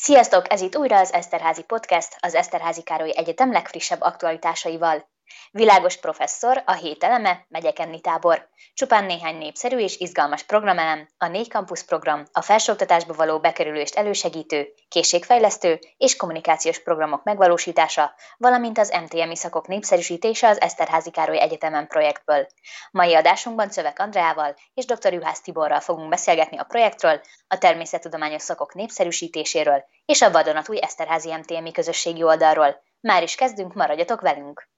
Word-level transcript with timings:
Sziasztok! 0.00 0.52
Ez 0.52 0.60
itt 0.60 0.76
újra 0.76 0.98
az 0.98 1.12
Eszterházi 1.12 1.62
Podcast, 1.62 2.16
az 2.20 2.34
Eszterházi 2.34 2.82
Károly 2.82 3.12
Egyetem 3.16 3.52
legfrissebb 3.52 4.00
aktualitásaival. 4.00 5.08
Világos 5.50 5.96
professzor, 5.96 6.62
a 6.66 6.72
hét 6.72 7.04
eleme, 7.04 7.46
megyek 7.48 8.00
tábor. 8.00 8.48
Csupán 8.74 9.04
néhány 9.04 9.36
népszerű 9.36 9.78
és 9.78 9.96
izgalmas 9.98 10.42
programelem, 10.42 11.08
a 11.18 11.26
négy 11.26 11.48
campus 11.48 11.82
program, 11.82 12.24
a 12.32 12.42
felsőoktatásba 12.42 13.14
való 13.14 13.40
bekerülést 13.40 13.94
elősegítő, 13.94 14.68
készségfejlesztő 14.88 15.78
és 15.96 16.16
kommunikációs 16.16 16.82
programok 16.82 17.24
megvalósítása, 17.24 18.14
valamint 18.36 18.78
az 18.78 18.98
MTMI 19.02 19.36
szakok 19.36 19.66
népszerűsítése 19.66 20.48
az 20.48 20.60
Eszterházi 20.60 21.10
Károly 21.10 21.40
Egyetemen 21.40 21.86
projektből. 21.86 22.46
Mai 22.90 23.14
adásunkban 23.14 23.70
Szövek 23.70 23.98
Andreával 23.98 24.56
és 24.74 24.84
dr. 24.84 25.12
Juhász 25.12 25.40
Tiborral 25.40 25.80
fogunk 25.80 26.08
beszélgetni 26.08 26.58
a 26.58 26.64
projektről, 26.64 27.20
a 27.48 27.58
természettudományos 27.58 28.42
szakok 28.42 28.74
népszerűsítéséről 28.74 29.84
és 30.04 30.22
a 30.22 30.30
vadonatúj 30.30 30.78
Eszterházi 30.82 31.34
MTMI 31.34 31.72
közösségi 31.72 32.22
oldalról. 32.22 32.82
Már 33.00 33.22
is 33.22 33.34
kezdünk, 33.34 33.74
maradjatok 33.74 34.20
velünk! 34.20 34.68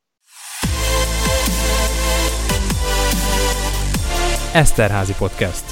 Eszterházi 4.53 5.15
Podcast. 5.19 5.65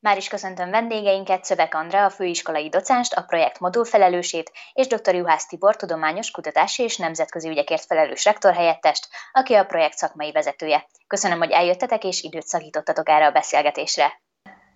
Már 0.00 0.16
is 0.16 0.28
köszöntöm 0.28 0.70
vendégeinket, 0.70 1.44
Szövek 1.44 1.74
Andrea, 1.74 2.04
a 2.04 2.10
főiskolai 2.10 2.68
docánst, 2.68 3.12
a 3.12 3.22
projekt 3.22 3.60
modulfelelősét, 3.60 4.52
és 4.72 4.86
dr. 4.86 5.14
Juhász 5.14 5.46
Tibor, 5.46 5.76
tudományos, 5.76 6.30
kutatási 6.30 6.82
és 6.82 6.96
nemzetközi 6.96 7.48
ügyekért 7.48 7.84
felelős 7.84 8.24
rektorhelyettest, 8.24 9.08
aki 9.32 9.54
a 9.54 9.64
projekt 9.64 9.96
szakmai 9.96 10.32
vezetője. 10.32 10.86
Köszönöm, 11.06 11.38
hogy 11.38 11.50
eljöttetek 11.50 12.04
és 12.04 12.22
időt 12.22 12.46
szakítottatok 12.46 13.08
erre 13.08 13.26
a 13.26 13.30
beszélgetésre. 13.32 14.20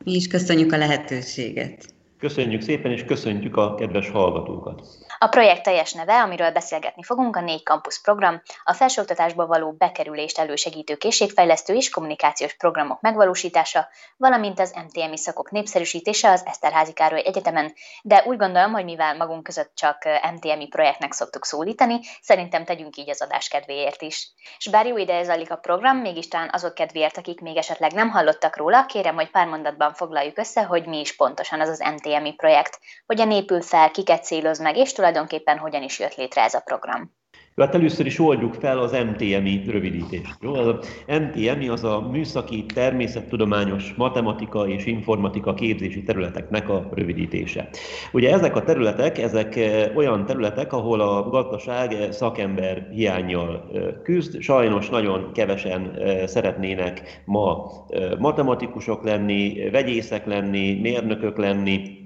Mi 0.04 0.12
is 0.12 0.26
köszönjük 0.26 0.73
a 0.73 0.76
lehetőséget. 0.76 1.96
Köszönjük 2.19 2.61
szépen, 2.61 2.93
és 2.93 3.05
köszöntjük 3.05 3.57
a 3.57 3.74
kedves 3.74 4.11
hallgatókat. 4.11 4.83
A 5.19 5.27
projekt 5.27 5.63
teljes 5.63 5.93
neve, 5.93 6.23
amiről 6.23 6.51
beszélgetni 6.51 7.02
fogunk, 7.02 7.37
a 7.37 7.41
négy 7.41 7.63
campus 7.63 8.01
program, 8.01 8.43
a 8.65 8.73
felsőoktatásba 8.73 9.47
való 9.47 9.73
bekerülést 9.73 10.39
elősegítő 10.39 10.96
készségfejlesztő 10.96 11.74
és 11.74 11.91
kommunikációs 11.91 12.55
programok 12.57 13.01
megvalósítása, 13.01 13.89
valamint 14.16 14.61
az 14.61 14.74
MTMI 14.87 15.16
szakok 15.16 15.51
népszerűsítése 15.51 16.30
az 16.30 16.43
Eszterházi 16.46 16.93
Károly 16.93 17.23
Egyetemen, 17.24 17.73
de 18.02 18.23
úgy 18.27 18.37
gondolom, 18.37 18.73
hogy 18.73 18.85
mivel 18.85 19.16
magunk 19.16 19.43
között 19.43 19.73
csak 19.74 19.99
MTMI 20.35 20.69
projektnek 20.69 21.13
szoktuk 21.13 21.45
szólítani, 21.45 22.01
szerintem 22.21 22.65
tegyünk 22.65 22.96
így 22.96 23.11
az 23.11 23.23
adás 23.23 23.49
kedvéért 23.49 24.02
is. 24.02 24.29
És 24.59 24.69
bár 24.71 24.87
jó 24.87 24.96
ideje 24.96 25.23
zajlik 25.23 25.51
a 25.51 25.57
program, 25.57 25.96
mégis 25.96 26.29
talán 26.29 26.51
azok 26.52 26.74
kedvéért, 26.74 27.16
akik 27.16 27.41
még 27.41 27.57
esetleg 27.57 27.93
nem 27.93 28.11
hallottak 28.11 28.57
róla, 28.57 28.87
kérem, 28.87 29.15
hogy 29.15 29.30
pár 29.30 29.46
mondatban 29.46 29.95
foglaljuk 29.95 30.39
össze, 30.39 30.63
hogy 30.63 30.87
mi 30.87 31.01
is 31.01 31.16
pontosan 31.16 31.61
az 31.61 31.69
az 31.69 31.79
MTMI 31.79 32.07
projekt, 32.37 32.78
hogyan 33.06 33.30
épül 33.30 33.62
fel, 33.62 33.90
kiket 33.90 34.24
céloz 34.24 34.59
meg, 34.59 34.76
és 34.76 34.92
tulajdonképpen 34.92 35.59
hogyan 35.59 35.82
is 35.82 35.98
jött 35.98 36.15
létre 36.15 36.42
ez 36.42 36.54
a 36.54 36.60
program? 36.60 37.18
Hát 37.59 37.74
először 37.74 38.06
is 38.06 38.18
oldjuk 38.18 38.54
fel 38.54 38.78
az 38.78 38.92
MTMI 38.92 39.62
rövidítést. 39.66 40.37
Jó? 40.40 40.54
Az 40.54 40.66
a 40.66 40.78
MTMI 41.06 41.68
az 41.68 41.84
a 41.84 42.09
műszaki, 42.12 42.65
természettudományos, 42.66 43.95
matematika 43.96 44.68
és 44.68 44.87
informatika 44.87 45.54
képzési 45.54 46.02
területeknek 46.02 46.68
a 46.68 46.88
rövidítése. 46.95 47.68
Ugye 48.12 48.32
ezek 48.32 48.56
a 48.56 48.62
területek, 48.62 49.18
ezek 49.18 49.56
eh, 49.56 49.96
olyan 49.96 50.26
területek, 50.26 50.73
ahol 50.73 51.00
a 51.00 51.28
gazdaság 51.28 51.92
eh, 51.92 52.10
szakember 52.10 52.88
hiányjal 52.92 53.70
eh, 53.74 53.82
küzd. 54.02 54.40
Sajnos 54.40 54.88
nagyon 54.88 55.32
kevesen 55.32 55.98
szeretnének 56.26 57.22
ma 57.24 57.72
matematikusok 58.18 59.04
lenni, 59.04 59.70
vegyészek 59.70 60.26
lenni, 60.26 60.80
mérnökök 60.80 61.37
lenni, 61.37 61.98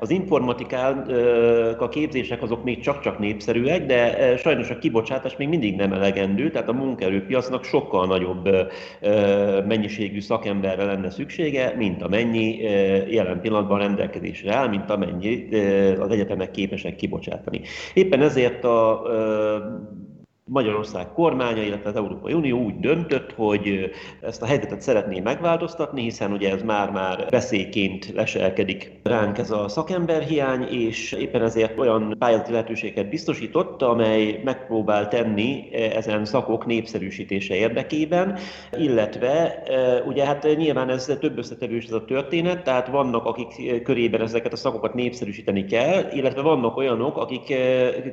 az 0.00 0.10
informatikán 0.10 0.98
a 1.78 1.88
képzések 1.88 2.42
azok 2.42 2.64
még 2.64 2.80
csak-csak 2.80 3.18
népszerűek, 3.18 3.86
de 3.86 4.36
sajnos 4.36 4.70
a 4.70 4.78
kibocsátás 4.78 5.36
még 5.36 5.48
mindig 5.48 5.76
nem 5.76 5.92
elegendő, 5.92 6.50
tehát 6.50 6.68
a 6.68 6.72
munkaerőpiacnak 6.72 7.64
sokkal 7.64 8.06
nagyobb 8.06 8.48
mennyiségű 9.66 10.20
szakemberre 10.20 10.84
lenne 10.84 11.10
szüksége, 11.10 11.74
mint 11.76 12.02
amennyi 12.02 12.56
jelen 13.08 13.40
pillanatban 13.40 13.78
rendelkezésre 13.78 14.54
áll, 14.54 14.68
mint 14.68 14.90
amennyi 14.90 15.48
az 15.98 16.10
egyetemek 16.10 16.50
képesek 16.50 16.96
kibocsátani. 16.96 17.60
Éppen 17.94 18.22
ezért 18.22 18.64
a 18.64 19.02
Magyarország 20.52 21.12
kormánya, 21.12 21.62
illetve 21.62 21.88
az 21.88 21.96
Európai 21.96 22.32
Unió 22.32 22.58
úgy 22.58 22.78
döntött, 22.78 23.32
hogy 23.32 23.90
ezt 24.20 24.42
a 24.42 24.46
helyzetet 24.46 24.80
szeretné 24.80 25.20
megváltoztatni, 25.20 26.02
hiszen 26.02 26.32
ugye 26.32 26.50
ez 26.50 26.62
már-már 26.62 27.26
veszélyként 27.28 28.12
leselkedik. 28.14 28.92
Ránk 29.02 29.38
ez 29.38 29.50
a 29.50 29.68
szakemberhiány, 29.68 30.62
és 30.62 31.12
éppen 31.12 31.42
ezért 31.42 31.78
olyan 31.78 32.16
pályázati 32.18 32.50
lehetőséget 32.50 33.08
biztosított, 33.08 33.82
amely 33.82 34.40
megpróbál 34.44 35.08
tenni 35.08 35.74
ezen 35.94 36.24
szakok 36.24 36.66
népszerűsítése 36.66 37.54
érdekében, 37.54 38.38
illetve 38.78 39.62
ugye 40.06 40.24
hát 40.24 40.56
nyilván 40.56 40.88
ez 40.88 41.16
több 41.20 41.38
összetevős 41.38 41.84
ez 41.84 41.92
a 41.92 42.04
történet, 42.04 42.62
tehát 42.62 42.88
vannak, 42.88 43.24
akik 43.24 43.82
körében 43.82 44.20
ezeket 44.20 44.52
a 44.52 44.56
szakokat 44.56 44.94
népszerűsíteni 44.94 45.64
kell, 45.64 46.04
illetve 46.12 46.42
vannak 46.42 46.76
olyanok, 46.76 47.16
akik 47.16 47.54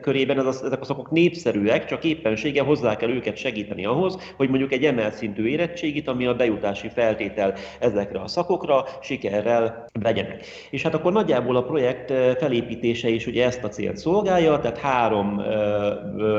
körében 0.01 0.47
ezek 0.47 0.81
a 0.81 0.85
szakok 0.85 1.11
népszerűek, 1.11 1.85
csak 1.85 2.03
éppen 2.03 2.26
éppenséggel 2.27 2.65
hozzá 2.65 2.95
kell 2.95 3.09
őket 3.09 3.37
segíteni 3.37 3.85
ahhoz, 3.85 4.33
hogy 4.37 4.49
mondjuk 4.49 4.71
egy 4.71 4.83
emelt 4.83 5.13
szintű 5.13 5.45
érettségit, 5.45 6.07
ami 6.07 6.25
a 6.25 6.35
bejutási 6.35 6.89
feltétel 6.89 7.53
ezekre 7.79 8.19
a 8.19 8.27
szakokra, 8.27 8.85
sikerrel 9.01 9.85
vegyenek. 10.01 10.45
És 10.69 10.81
hát 10.81 10.93
akkor 10.93 11.13
nagyjából 11.13 11.55
a 11.55 11.63
projekt 11.63 12.13
felépítése 12.37 13.09
is 13.09 13.27
ugye 13.27 13.45
ezt 13.45 13.63
a 13.63 13.67
célt 13.67 13.97
szolgálja, 13.97 14.59
tehát 14.59 14.77
három 14.77 15.41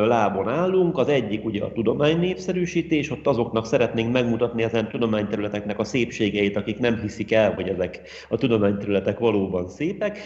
lábon 0.06 0.48
állunk. 0.48 0.98
Az 0.98 1.09
egyik 1.09 1.44
ugye 1.44 1.65
a 1.65 1.72
tudomány 1.72 2.19
népszerűsítés, 2.19 3.10
ott 3.10 3.27
azoknak 3.27 3.66
szeretnénk 3.66 4.12
megmutatni 4.12 4.62
ezen 4.62 4.88
tudományterületeknek 4.88 5.78
a 5.78 5.84
szépségeit, 5.84 6.56
akik 6.56 6.78
nem 6.78 6.98
hiszik 7.00 7.32
el, 7.32 7.53
hogy 7.54 7.69
ezek 7.69 8.00
a 8.28 8.37
tudományterületek 8.37 9.19
valóban 9.19 9.69
szépek. 9.69 10.19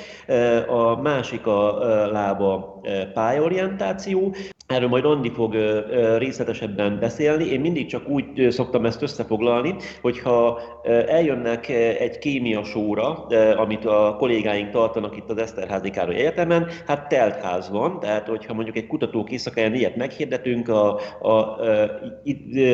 A 0.68 1.00
másik 1.00 1.46
a 1.46 1.78
lába 2.12 2.80
pályaorientáció, 3.14 4.34
Erről 4.72 4.88
majd 4.88 5.04
Andi 5.04 5.30
fog 5.30 5.51
részletesebben 6.18 6.98
beszélni. 6.98 7.44
Én 7.44 7.60
mindig 7.60 7.86
csak 7.86 8.08
úgy 8.08 8.46
szoktam 8.50 8.84
ezt 8.84 9.02
összefoglalni, 9.02 9.74
hogyha 10.00 10.60
eljönnek 11.06 11.68
egy 11.98 12.18
kémia 12.18 12.64
sóra, 12.64 13.26
amit 13.56 13.84
a 13.84 14.16
kollégáink 14.18 14.70
tartanak 14.70 15.16
itt 15.16 15.30
az 15.30 15.38
Eszterházi 15.38 15.90
Károly 15.90 16.14
Egyetemen, 16.14 16.66
hát 16.86 17.08
telt 17.08 17.36
ház 17.36 17.70
van, 17.70 18.00
tehát 18.00 18.28
hogyha 18.28 18.54
mondjuk 18.54 18.76
egy 18.76 18.86
kutatók 18.86 19.30
éjszakáján 19.30 19.74
ilyet 19.74 19.96
meghirdetünk, 19.96 20.68
a, 20.68 21.00
a, 21.20 21.28
a 21.28 21.58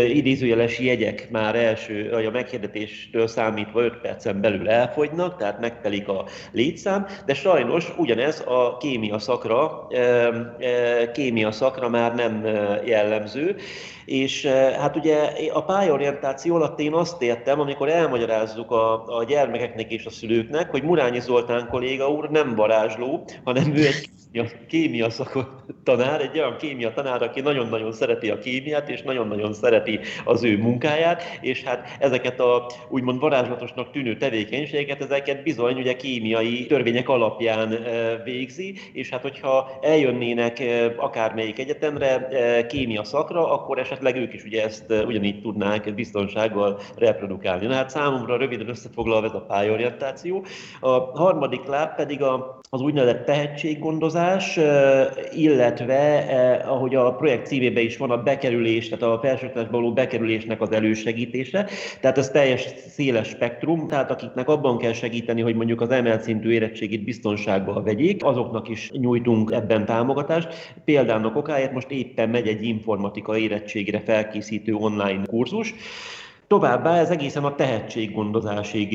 idézőjeles 0.09 0.79
jegyek 0.79 1.29
már 1.31 1.55
első, 1.55 2.11
a 2.11 2.31
meghirdetéstől 2.31 3.27
számítva 3.27 3.83
5 3.83 4.01
percen 4.01 4.41
belül 4.41 4.69
elfogynak, 4.69 5.37
tehát 5.37 5.61
megtelik 5.61 6.09
a 6.09 6.25
létszám, 6.53 7.07
de 7.27 7.35
sajnos 7.35 7.95
ugyanez 7.97 8.45
a 8.47 8.77
kémia 8.77 9.19
szakra, 9.19 9.87
kémia 11.13 11.51
szakra 11.51 11.89
már 11.89 12.15
nem 12.15 12.45
jellemző. 12.85 13.57
És 14.09 14.47
hát 14.79 14.97
ugye 14.97 15.31
a 15.53 15.65
pályaorientáció 15.65 16.55
alatt 16.55 16.81
én 16.81 16.93
azt 16.93 17.23
értem, 17.23 17.61
amikor 17.61 17.89
elmagyarázzuk 17.89 18.71
a, 18.71 19.17
a 19.17 19.25
gyermekeknek 19.25 19.93
és 19.93 20.05
a 20.05 20.11
szülőknek, 20.11 20.71
hogy 20.71 20.83
Murányi 20.83 21.21
Zoltán 21.21 21.69
kolléga 21.69 22.11
úr 22.11 22.31
nem 22.31 22.55
varázsló, 22.55 23.25
hanem 23.45 23.77
ő 23.77 23.87
egy 23.87 24.09
kémia 24.69 25.11
szakot 25.11 25.49
tanár, 25.85 26.21
egy 26.21 26.39
olyan 26.39 26.57
kémia 26.57 26.93
tanár, 26.93 27.23
aki 27.23 27.41
nagyon-nagyon 27.41 27.93
szereti 27.93 28.31
a 28.31 28.39
kémiát, 28.39 28.89
és 28.89 29.03
nagyon-nagyon 29.03 29.53
szereti 29.53 30.01
az 30.25 30.45
ő 30.45 30.59
munkáját, 30.59 31.23
és 31.41 31.63
hát 31.63 31.97
ezeket 31.99 32.41
a 32.41 32.71
úgymond 32.89 33.21
varázslatosnak 33.21 33.91
tűnő 33.91 34.17
tevékenységeket, 34.17 35.03
ezeket 35.03 35.43
bizony 35.43 35.79
ugye 35.79 35.97
kémiai 35.97 36.67
törvények 36.67 37.09
alapján 37.09 37.79
végzi, 38.25 38.75
és 38.93 39.09
hát 39.09 39.23
hogyha 39.23 39.79
eljönnének 39.81 40.63
akármelyik 40.97 41.59
egyetemre 41.59 42.29
kémia 42.69 43.05
szakra, 43.05 43.53
akkor 43.53 43.79
esetleg 43.79 43.98
ők 44.03 44.35
is 44.35 44.45
ugye 44.45 44.65
ezt 44.65 44.93
ugyanígy 45.07 45.43
tudnák 45.43 45.95
biztonsággal 45.95 46.81
reprodukálni. 46.97 47.67
Na 47.67 47.75
hát 47.75 47.91
számomra 47.91 48.37
röviden 48.37 48.69
összefoglalva 48.69 49.27
ez 49.27 49.35
a 49.35 49.45
pályorientáció. 49.49 50.45
A 50.81 50.89
harmadik 51.19 51.67
láb 51.67 51.95
pedig 51.95 52.23
a, 52.23 52.61
az 52.71 52.81
úgynevezett 52.81 53.25
tehetséggondozás, 53.25 54.59
illetve 55.35 56.27
ahogy 56.67 56.95
a 56.95 57.15
projekt 57.15 57.47
címében 57.47 57.85
is 57.85 57.97
van, 57.97 58.11
a 58.11 58.23
bekerülés, 58.23 58.89
tehát 58.89 59.15
a 59.15 59.19
felsőoktatásba 59.23 59.77
való 59.77 59.93
bekerülésnek 59.93 60.61
az 60.61 60.73
elősegítése. 60.73 61.67
Tehát 62.01 62.19
ez 62.19 62.31
teljes 62.31 62.75
széles 62.89 63.29
spektrum, 63.29 63.87
tehát 63.87 64.11
akiknek 64.11 64.49
abban 64.49 64.79
kell 64.79 64.93
segíteni, 64.93 65.41
hogy 65.41 65.55
mondjuk 65.55 65.81
az 65.81 65.91
emelt 65.91 66.23
szintű 66.23 66.51
érettségét 66.51 67.05
biztonságba 67.05 67.83
vegyék, 67.83 68.25
azoknak 68.25 68.69
is 68.69 68.91
nyújtunk 68.91 69.51
ebben 69.53 69.85
támogatást. 69.85 70.75
Például 70.85 71.33
okáért 71.35 71.73
most 71.73 71.91
éppen 71.91 72.29
megy 72.29 72.47
egy 72.47 72.63
informatika 72.63 73.37
érettségre 73.89 74.13
felkészítő 74.13 74.75
online 74.75 75.25
kurzus, 75.27 75.75
Továbbá 76.47 76.99
ez 76.99 77.11
egészen 77.11 77.45
a 77.45 77.55
tehetséggondozásig 77.55 78.95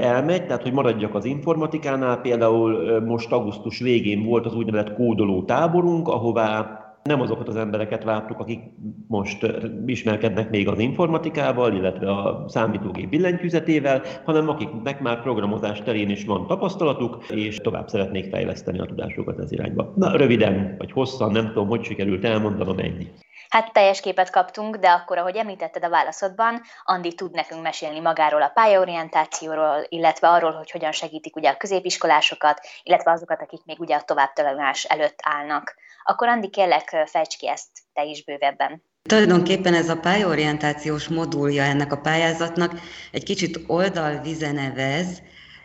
elmegy, 0.00 0.46
tehát 0.46 0.62
hogy 0.62 0.72
maradjak 0.72 1.14
az 1.14 1.24
informatikánál, 1.24 2.20
például 2.20 3.00
most 3.00 3.32
augusztus 3.32 3.78
végén 3.78 4.24
volt 4.24 4.46
az 4.46 4.54
úgynevezett 4.54 4.94
kódoló 4.94 5.42
táborunk, 5.42 6.08
ahová 6.08 6.82
nem 7.02 7.20
azokat 7.20 7.48
az 7.48 7.56
embereket 7.56 8.04
vártuk, 8.04 8.38
akik 8.38 8.60
most 9.06 9.46
ismerkednek 9.86 10.50
még 10.50 10.68
az 10.68 10.78
informatikával, 10.78 11.72
illetve 11.72 12.10
a 12.10 12.44
számítógép 12.48 13.08
billentyűzetével, 13.08 14.02
hanem 14.24 14.48
akiknek 14.48 15.00
már 15.00 15.22
programozás 15.22 15.82
terén 15.82 16.10
is 16.10 16.24
van 16.24 16.46
tapasztalatuk, 16.46 17.24
és 17.30 17.56
tovább 17.56 17.88
szeretnék 17.88 18.30
fejleszteni 18.30 18.78
a 18.78 18.84
tudásukat 18.84 19.38
ez 19.38 19.52
irányba. 19.52 19.92
Na, 19.96 20.16
röviden, 20.16 20.74
vagy 20.78 20.92
hosszan, 20.92 21.32
nem 21.32 21.46
tudom, 21.46 21.68
hogy 21.68 21.84
sikerült 21.84 22.24
elmondanom 22.24 22.78
ennyi. 22.78 23.06
Hát 23.52 23.72
teljes 23.72 24.00
képet 24.00 24.30
kaptunk, 24.30 24.76
de 24.76 24.88
akkor, 24.88 25.18
ahogy 25.18 25.36
említetted 25.36 25.84
a 25.84 25.88
válaszodban, 25.88 26.62
Andi 26.84 27.14
tud 27.14 27.30
nekünk 27.30 27.62
mesélni 27.62 28.00
magáról 28.00 28.42
a 28.42 28.48
pályaorientációról, 28.54 29.86
illetve 29.88 30.28
arról, 30.28 30.52
hogy 30.52 30.70
hogyan 30.70 30.92
segítik 30.92 31.36
ugye 31.36 31.50
a 31.50 31.56
középiskolásokat, 31.56 32.60
illetve 32.82 33.10
azokat, 33.10 33.40
akik 33.40 33.64
még 33.64 33.80
ugye 33.80 33.96
a 33.96 34.02
továbbtanulás 34.02 34.84
előtt 34.84 35.18
állnak. 35.22 35.74
Akkor 36.04 36.28
Andi, 36.28 36.48
kérlek, 36.48 37.04
fejts 37.06 37.36
ki 37.36 37.48
ezt 37.48 37.68
te 37.92 38.04
is 38.04 38.24
bővebben. 38.24 38.84
Tulajdonképpen 39.08 39.74
ez 39.74 39.88
a 39.88 40.00
pályaorientációs 40.00 41.08
modulja 41.08 41.62
ennek 41.62 41.92
a 41.92 42.00
pályázatnak 42.00 42.72
egy 43.10 43.24
kicsit 43.24 43.60
oldalvizenevez, 43.66 45.22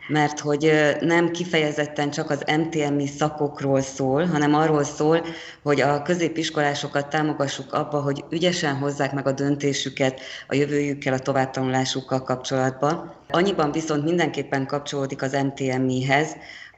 mert 0.08 0.40
hogy 0.40 0.72
nem 1.00 1.30
kifejezetten 1.30 2.10
csak 2.10 2.30
az 2.30 2.44
MTMI 2.58 3.06
szakokról 3.06 3.80
szól, 3.80 4.24
hanem 4.24 4.54
arról 4.54 4.84
szól, 4.84 5.24
hogy 5.62 5.80
a 5.80 6.02
középiskolásokat 6.02 7.08
támogassuk 7.08 7.72
abba, 7.72 8.00
hogy 8.00 8.24
ügyesen 8.30 8.74
hozzák 8.74 9.12
meg 9.12 9.26
a 9.26 9.32
döntésüket 9.32 10.20
a 10.48 10.54
jövőjükkel, 10.54 11.12
a 11.12 11.18
továbbtanulásukkal 11.18 12.22
kapcsolatban. 12.22 13.14
Annyiban 13.30 13.72
viszont 13.72 14.04
mindenképpen 14.04 14.66
kapcsolódik 14.66 15.22
az 15.22 15.32
MTMI-hez, 15.32 16.36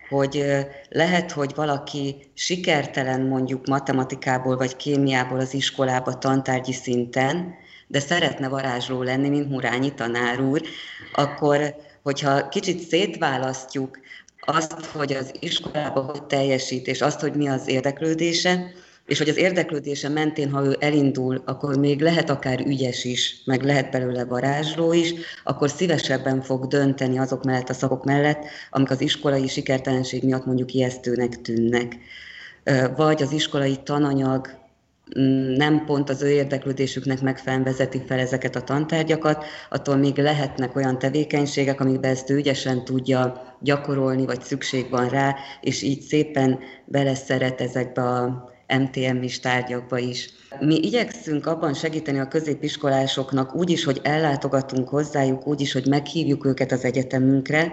hogy 0.09 0.45
lehet, 0.89 1.33
hogy 1.33 1.53
valaki 1.55 2.31
sikertelen 2.35 3.21
mondjuk 3.21 3.67
matematikából 3.67 4.57
vagy 4.57 4.77
kémiából 4.77 5.39
az 5.39 5.55
iskolába 5.55 6.19
tantárgyi 6.19 6.73
szinten, 6.73 7.55
de 7.87 8.01
szeretne 8.01 8.49
varázsló 8.49 9.03
lenni, 9.03 9.29
mint 9.29 9.51
Murányi 9.51 9.95
tanár 9.95 10.41
úr, 10.41 10.61
akkor 11.13 11.75
hogyha 12.03 12.49
kicsit 12.49 12.89
szétválasztjuk 12.89 13.99
azt, 14.41 14.85
hogy 14.85 15.13
az 15.13 15.33
iskolában 15.41 16.05
hogy 16.05 16.25
teljesít, 16.25 16.87
és 16.87 17.01
azt, 17.01 17.21
hogy 17.21 17.35
mi 17.35 17.49
az 17.49 17.69
érdeklődése, 17.69 18.73
és 19.07 19.19
hogy 19.19 19.29
az 19.29 19.37
érdeklődése 19.37 20.09
mentén, 20.09 20.51
ha 20.51 20.65
ő 20.65 20.77
elindul, 20.81 21.43
akkor 21.45 21.79
még 21.79 22.01
lehet 22.01 22.31
akár 22.31 22.61
ügyes 22.61 23.05
is, 23.05 23.43
meg 23.45 23.63
lehet 23.63 23.91
belőle 23.91 24.25
varázsló 24.25 24.93
is, 24.93 25.15
akkor 25.45 25.71
szívesebben 25.71 26.43
fog 26.43 26.67
dönteni 26.67 27.19
azok 27.19 27.45
mellett 27.45 27.69
a 27.69 27.73
szakok 27.73 28.05
mellett, 28.05 28.45
amik 28.71 28.91
az 28.91 29.01
iskolai 29.01 29.49
sikertelenség 29.49 30.23
miatt 30.25 30.47
mondjuk 30.47 30.75
ijesztőnek 30.75 31.41
tűnnek. 31.41 31.97
Vagy 32.97 33.23
az 33.23 33.33
iskolai 33.33 33.77
tananyag 33.77 34.60
nem 35.57 35.85
pont 35.87 36.11
az 36.11 36.23
ő 36.23 36.31
érdeklődésüknek 36.31 37.21
megfelelően 37.21 37.71
vezeti 37.71 38.03
fel 38.07 38.19
ezeket 38.19 38.57
a 38.57 38.61
tantárgyakat, 38.61 39.45
attól 39.71 39.97
még 39.97 40.17
lehetnek 40.17 40.77
olyan 40.77 40.99
tevékenységek, 40.99 41.81
amikben 41.81 42.11
ezt 42.11 42.31
ő 42.31 42.37
ügyesen 42.37 42.85
tudja 42.85 43.57
gyakorolni, 43.61 44.27
vagy 44.27 44.43
szükség 44.43 44.91
van 44.91 45.09
rá, 45.09 45.37
és 45.61 45.83
így 45.83 46.01
szépen 46.01 46.59
beleszeret 46.85 47.61
ezekbe 47.61 48.03
a 48.03 48.51
MTM-is 48.79 49.41
tárgyakba 49.41 49.99
is. 49.99 50.31
Mi 50.61 50.75
igyekszünk 50.75 51.47
abban 51.47 51.75
segíteni 51.75 52.19
a 52.19 52.29
középiskolásoknak 52.29 53.55
úgy 53.55 53.71
is, 53.71 53.85
hogy 53.85 54.01
ellátogatunk 54.03 54.89
hozzájuk, 54.89 55.47
úgy 55.47 55.61
is, 55.61 55.73
hogy 55.73 55.87
meghívjuk 55.87 56.47
őket 56.47 56.73
az 56.73 56.85
egyetemünkre, 56.85 57.73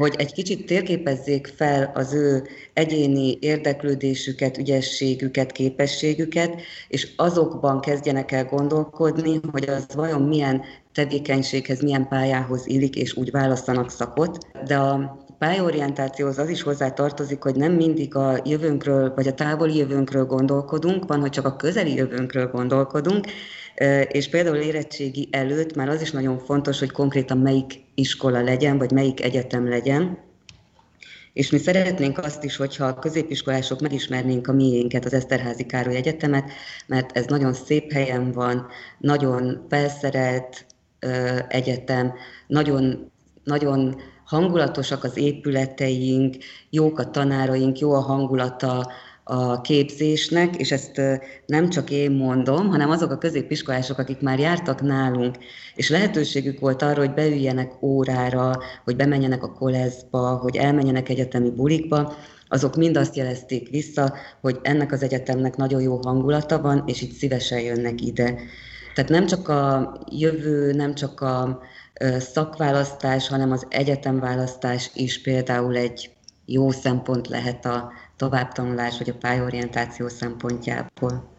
hogy 0.00 0.14
egy 0.18 0.32
kicsit 0.32 0.66
térképezzék 0.66 1.52
fel 1.56 1.90
az 1.94 2.12
ő 2.12 2.46
egyéni 2.72 3.38
érdeklődésüket, 3.40 4.58
ügyességüket, 4.58 5.52
képességüket, 5.52 6.60
és 6.88 7.08
azokban 7.16 7.80
kezdjenek 7.80 8.32
el 8.32 8.44
gondolkodni, 8.44 9.40
hogy 9.50 9.68
az 9.68 9.86
vajon 9.94 10.22
milyen 10.22 10.62
tevékenységhez, 10.92 11.80
milyen 11.80 12.08
pályához 12.08 12.66
illik, 12.66 12.96
és 12.96 13.16
úgy 13.16 13.30
választanak 13.30 13.90
szakot. 13.90 14.38
De 14.66 14.76
a 14.76 15.18
pályaorientációhoz 15.38 16.38
az 16.38 16.48
is 16.48 16.62
hozzá 16.62 16.90
tartozik, 16.90 17.42
hogy 17.42 17.54
nem 17.54 17.72
mindig 17.72 18.14
a 18.14 18.40
jövőnkről, 18.44 19.12
vagy 19.14 19.26
a 19.26 19.34
távoli 19.34 19.76
jövőnkről 19.76 20.24
gondolkodunk, 20.24 21.06
van, 21.06 21.20
hogy 21.20 21.30
csak 21.30 21.46
a 21.46 21.56
közeli 21.56 21.94
jövőnkről 21.94 22.50
gondolkodunk, 22.50 23.26
és 24.08 24.28
például 24.28 24.56
érettségi 24.56 25.28
előtt 25.30 25.74
már 25.74 25.88
az 25.88 26.02
is 26.02 26.10
nagyon 26.10 26.38
fontos, 26.38 26.78
hogy 26.78 26.90
konkrétan 26.90 27.38
melyik 27.38 27.80
iskola 27.94 28.42
legyen, 28.42 28.78
vagy 28.78 28.90
melyik 28.90 29.22
egyetem 29.22 29.68
legyen. 29.68 30.18
És 31.32 31.50
mi 31.50 31.58
szeretnénk 31.58 32.18
azt 32.18 32.44
is, 32.44 32.56
hogyha 32.56 32.84
a 32.84 32.98
középiskolások 32.98 33.80
megismernénk 33.80 34.48
a 34.48 34.52
miénket, 34.52 35.04
az 35.04 35.12
Eszterházi 35.12 35.66
Károly 35.66 35.96
Egyetemet, 35.96 36.50
mert 36.86 37.16
ez 37.16 37.26
nagyon 37.26 37.52
szép 37.52 37.92
helyen 37.92 38.32
van, 38.32 38.66
nagyon 38.98 39.66
felszerelt 39.68 40.66
ö, 40.98 41.38
egyetem, 41.48 42.12
nagyon, 42.46 43.10
nagyon 43.44 44.00
hangulatosak 44.24 45.04
az 45.04 45.16
épületeink, 45.16 46.36
jók 46.70 46.98
a 46.98 47.10
tanáraink, 47.10 47.78
jó 47.78 47.92
a 47.92 48.00
hangulata 48.00 48.92
a 49.30 49.60
képzésnek, 49.60 50.56
és 50.56 50.72
ezt 50.72 51.00
nem 51.46 51.68
csak 51.68 51.90
én 51.90 52.10
mondom, 52.10 52.68
hanem 52.68 52.90
azok 52.90 53.10
a 53.10 53.18
középiskolások, 53.18 53.98
akik 53.98 54.20
már 54.20 54.38
jártak 54.38 54.82
nálunk, 54.82 55.36
és 55.74 55.90
lehetőségük 55.90 56.60
volt 56.60 56.82
arra, 56.82 56.98
hogy 56.98 57.14
beüljenek 57.14 57.82
órára, 57.82 58.58
hogy 58.84 58.96
bemenjenek 58.96 59.42
a 59.42 59.52
koleszba, 59.52 60.36
hogy 60.36 60.56
elmenjenek 60.56 61.08
egyetemi 61.08 61.50
bulikba, 61.50 62.14
azok 62.48 62.76
mind 62.76 62.96
azt 62.96 63.16
jelezték 63.16 63.68
vissza, 63.68 64.14
hogy 64.40 64.58
ennek 64.62 64.92
az 64.92 65.02
egyetemnek 65.02 65.56
nagyon 65.56 65.80
jó 65.80 66.00
hangulata 66.02 66.60
van, 66.60 66.82
és 66.86 67.02
itt 67.02 67.12
szívesen 67.12 67.60
jönnek 67.60 68.00
ide. 68.00 68.34
Tehát 68.94 69.10
nem 69.10 69.26
csak 69.26 69.48
a 69.48 69.92
jövő, 70.10 70.72
nem 70.72 70.94
csak 70.94 71.20
a 71.20 71.60
szakválasztás, 72.18 73.28
hanem 73.28 73.52
az 73.52 73.66
egyetemválasztás 73.68 74.90
is 74.94 75.22
például 75.22 75.76
egy 75.76 76.10
jó 76.52 76.70
szempont 76.70 77.28
lehet 77.28 77.64
a 77.64 77.92
továbbtanulás 78.16 78.98
vagy 78.98 79.08
a 79.08 79.18
pályorientáció 79.20 80.08
szempontjából. 80.08 81.38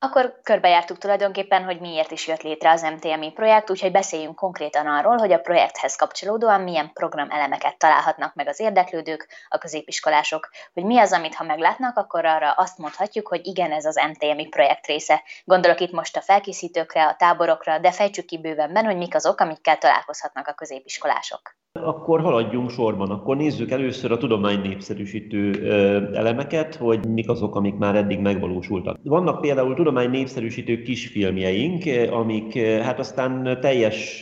Akkor 0.00 0.40
körbejártuk 0.42 0.98
tulajdonképpen, 0.98 1.64
hogy 1.64 1.80
miért 1.80 2.10
is 2.10 2.26
jött 2.26 2.42
létre 2.42 2.70
az 2.70 2.82
MTMI 2.82 3.32
projekt, 3.32 3.70
úgyhogy 3.70 3.90
beszéljünk 3.90 4.34
konkrétan 4.34 4.86
arról, 4.86 5.16
hogy 5.16 5.32
a 5.32 5.38
projekthez 5.38 5.96
kapcsolódóan 5.96 6.60
milyen 6.60 6.90
programelemeket 6.92 7.78
találhatnak 7.78 8.34
meg 8.34 8.48
az 8.48 8.60
érdeklődők, 8.60 9.28
a 9.48 9.58
középiskolások, 9.58 10.48
hogy 10.72 10.84
mi 10.84 10.98
az, 10.98 11.12
amit 11.12 11.34
ha 11.34 11.44
meglátnak, 11.44 11.96
akkor 11.96 12.24
arra 12.24 12.50
azt 12.50 12.78
mondhatjuk, 12.78 13.28
hogy 13.28 13.46
igen, 13.46 13.72
ez 13.72 13.84
az 13.84 14.00
MTMI 14.08 14.46
projekt 14.48 14.86
része. 14.86 15.22
Gondolok 15.44 15.80
itt 15.80 15.92
most 15.92 16.16
a 16.16 16.20
felkészítőkre, 16.20 17.06
a 17.06 17.16
táborokra, 17.16 17.78
de 17.78 17.92
fejtsük 17.92 18.24
ki 18.24 18.38
bővenben, 18.38 18.84
hogy 18.84 18.96
mik 18.96 19.14
azok, 19.14 19.40
amikkel 19.40 19.78
találkozhatnak 19.78 20.48
a 20.48 20.54
középiskolások. 20.54 21.56
Akkor 21.84 22.20
haladjunk 22.20 22.70
sorban, 22.70 23.10
akkor 23.10 23.36
nézzük 23.36 23.70
először 23.70 24.12
a 24.12 24.16
tudomány 24.16 24.60
népszerűsítő 24.60 25.70
elemeket, 26.14 26.74
hogy 26.74 27.06
mik 27.08 27.28
azok, 27.28 27.56
amik 27.56 27.74
már 27.74 27.96
eddig 27.96 28.18
megvalósultak. 28.18 28.98
Vannak 29.02 29.40
például 29.40 29.74
tudomány 29.74 30.10
népszerűsítő 30.10 30.82
kisfilmjeink, 30.82 31.84
amik 32.10 32.58
hát 32.58 32.98
aztán 32.98 33.58
teljes, 33.60 34.18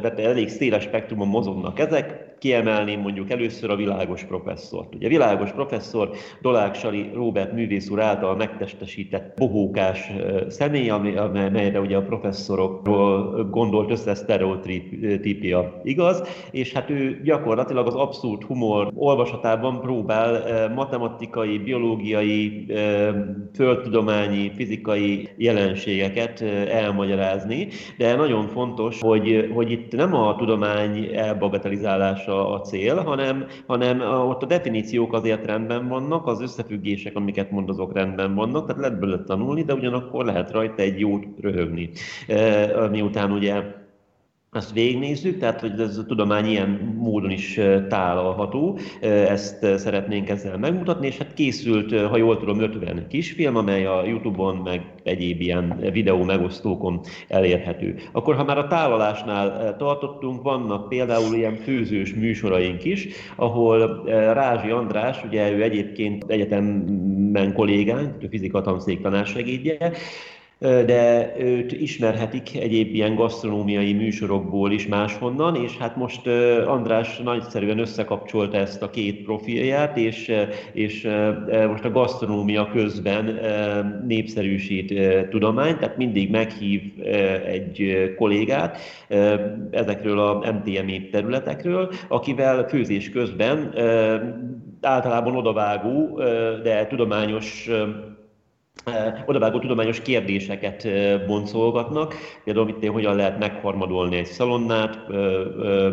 tehát 0.00 0.18
elég 0.18 0.48
széles 0.48 0.82
spektrumon 0.82 1.28
mozognak 1.28 1.78
ezek, 1.78 2.23
kiemelném 2.44 3.00
mondjuk 3.00 3.30
először 3.30 3.70
a 3.70 3.76
világos 3.76 4.24
professzort. 4.24 4.94
Ugye 4.94 5.08
világos 5.08 5.52
professzor 5.52 6.10
Dolák 6.40 6.74
Sali 6.74 7.10
Róbert 7.14 7.52
művész 7.52 7.88
úr 7.90 8.00
által 8.00 8.36
megtestesített 8.36 9.36
bohókás 9.36 10.12
személy, 10.48 10.88
amelyre 10.88 11.80
ugye 11.80 11.96
a 11.96 12.02
professzorokról 12.02 13.44
gondolt 13.50 13.90
össze 13.90 14.14
sztereotípia 14.14 15.80
igaz, 15.82 16.22
és 16.50 16.72
hát 16.72 16.90
ő 16.90 17.20
gyakorlatilag 17.24 17.86
az 17.86 17.94
abszolút 17.94 18.44
humor 18.44 18.92
olvasatában 18.94 19.80
próbál 19.80 20.42
matematikai, 20.74 21.58
biológiai, 21.58 22.66
földtudományi, 23.54 24.52
fizikai 24.54 25.28
jelenségeket 25.36 26.40
elmagyarázni, 26.70 27.68
de 27.98 28.16
nagyon 28.16 28.46
fontos, 28.46 29.00
hogy, 29.00 29.50
hogy 29.54 29.70
itt 29.70 29.92
nem 29.92 30.14
a 30.14 30.36
tudomány 30.36 31.08
elbagatelizálása 31.14 32.33
a 32.34 32.60
cél, 32.60 32.96
hanem, 32.96 33.46
hanem 33.66 34.00
ott 34.00 34.42
a 34.42 34.46
definíciók 34.46 35.12
azért 35.12 35.46
rendben 35.46 35.88
vannak, 35.88 36.26
az 36.26 36.40
összefüggések, 36.40 37.16
amiket 37.16 37.50
mond, 37.50 37.68
azok 37.68 37.92
rendben 37.92 38.34
vannak, 38.34 38.66
tehát 38.66 38.80
lehet 38.80 38.98
belőle 38.98 39.22
tanulni, 39.22 39.62
de 39.62 39.74
ugyanakkor 39.74 40.24
lehet 40.24 40.50
rajta 40.50 40.82
egy 40.82 41.00
jót 41.00 41.26
röhögni. 41.40 41.90
Miután 42.90 43.32
ugye 43.32 43.62
azt 44.56 44.72
végignézzük, 44.72 45.38
tehát 45.38 45.60
hogy 45.60 45.80
ez 45.80 45.98
a 45.98 46.04
tudomány 46.04 46.46
ilyen 46.46 46.94
módon 46.98 47.30
is 47.30 47.60
tálalható, 47.88 48.78
ezt 49.00 49.66
szeretnénk 49.76 50.28
ezzel 50.28 50.58
megmutatni, 50.58 51.06
és 51.06 51.18
hát 51.18 51.34
készült, 51.34 52.00
ha 52.00 52.16
jól 52.16 52.38
tudom, 52.38 52.60
50 52.60 53.06
kisfilm, 53.08 53.56
amely 53.56 53.86
a 53.86 54.04
Youtube-on, 54.04 54.56
meg 54.56 54.82
egyéb 55.02 55.40
ilyen 55.40 55.78
videó 55.92 56.22
megosztókon 56.22 57.00
elérhető. 57.28 57.96
Akkor, 58.12 58.34
ha 58.34 58.44
már 58.44 58.58
a 58.58 58.66
tálalásnál 58.66 59.76
tartottunk, 59.76 60.42
vannak 60.42 60.88
például 60.88 61.34
ilyen 61.34 61.56
főzős 61.56 62.14
műsoraink 62.14 62.84
is, 62.84 63.08
ahol 63.36 64.04
Rázsi 64.32 64.70
András, 64.70 65.24
ugye 65.24 65.52
ő 65.52 65.62
egyébként 65.62 66.24
egyetemben 66.26 67.52
kollégánk, 67.52 68.14
fizika 68.30 68.60
tanszék 68.60 69.00
tanársegédje, 69.00 69.92
de 70.58 71.32
őt 71.38 71.72
ismerhetik 71.72 72.60
egyéb 72.60 72.94
ilyen 72.94 73.14
gasztronómiai 73.14 73.92
műsorokból 73.92 74.72
is 74.72 74.86
máshonnan, 74.86 75.56
és 75.56 75.76
hát 75.76 75.96
most 75.96 76.26
András 76.66 77.18
nagyszerűen 77.18 77.78
összekapcsolta 77.78 78.56
ezt 78.56 78.82
a 78.82 78.90
két 78.90 79.22
profilját, 79.22 79.96
és, 79.96 80.32
és 80.72 81.08
most 81.68 81.84
a 81.84 81.90
gasztronómia 81.90 82.68
közben 82.72 83.38
népszerűsít 84.06 84.94
tudományt, 85.30 85.78
tehát 85.78 85.96
mindig 85.96 86.30
meghív 86.30 86.82
egy 87.46 88.12
kollégát 88.16 88.78
ezekről 89.70 90.18
a 90.18 90.52
MTMI 90.52 91.08
területekről, 91.08 91.92
akivel 92.08 92.68
főzés 92.68 93.10
közben 93.10 93.74
általában 94.80 95.36
odavágó, 95.36 96.20
de 96.62 96.86
tudományos 96.86 97.70
odavágó 99.26 99.58
tudományos 99.58 100.00
kérdéseket 100.00 100.88
boncolgatnak, 101.26 102.14
például 102.44 102.66
mit 102.66 102.86
hogyan 102.86 103.16
lehet 103.16 103.38
megharmadolni 103.38 104.16
egy 104.16 104.26
szalonnát, 104.26 104.98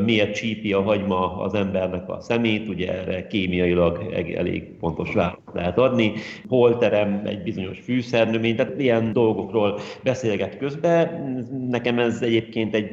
miért 0.06 0.36
csípi 0.36 0.74
a 0.74 0.82
hagyma 0.82 1.38
az 1.38 1.54
embernek 1.54 2.10
a 2.10 2.20
szemét, 2.20 2.68
ugye 2.68 2.94
erre 2.94 3.28
kémiailag 3.28 4.14
elég 4.36 4.64
pontos 4.80 5.14
választ 5.14 5.42
lehet 5.54 5.78
adni, 5.78 6.14
hol 6.48 6.78
terem 6.78 7.22
egy 7.26 7.44
bizonyos 7.44 7.80
fűszernömény, 7.80 8.56
tehát 8.56 8.80
ilyen 8.80 9.14
dolgokról 9.14 9.80
beszélget 10.04 10.58
közben. 10.58 11.08
Nekem 11.70 12.00
ez 12.00 12.22
egyébként 12.22 12.76
egy 12.76 12.90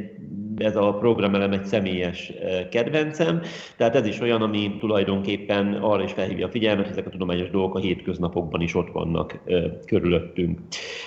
ez 0.58 0.76
a 0.76 0.92
programelem 0.92 1.52
egy 1.52 1.64
személyes 1.64 2.32
kedvencem, 2.70 3.40
tehát 3.76 3.96
ez 3.96 4.06
is 4.06 4.20
olyan, 4.20 4.42
ami 4.42 4.76
tulajdonképpen 4.78 5.74
arra 5.74 6.02
is 6.02 6.12
felhívja 6.12 6.46
a 6.46 6.50
figyelmet, 6.50 6.88
ezek 6.88 7.06
a 7.06 7.10
tudományos 7.10 7.50
dolgok 7.50 7.74
a 7.74 7.78
hétköznapokban 7.78 8.60
is 8.60 8.74
ott 8.74 8.90
vannak 8.92 9.40
körülöttünk. 9.86 10.58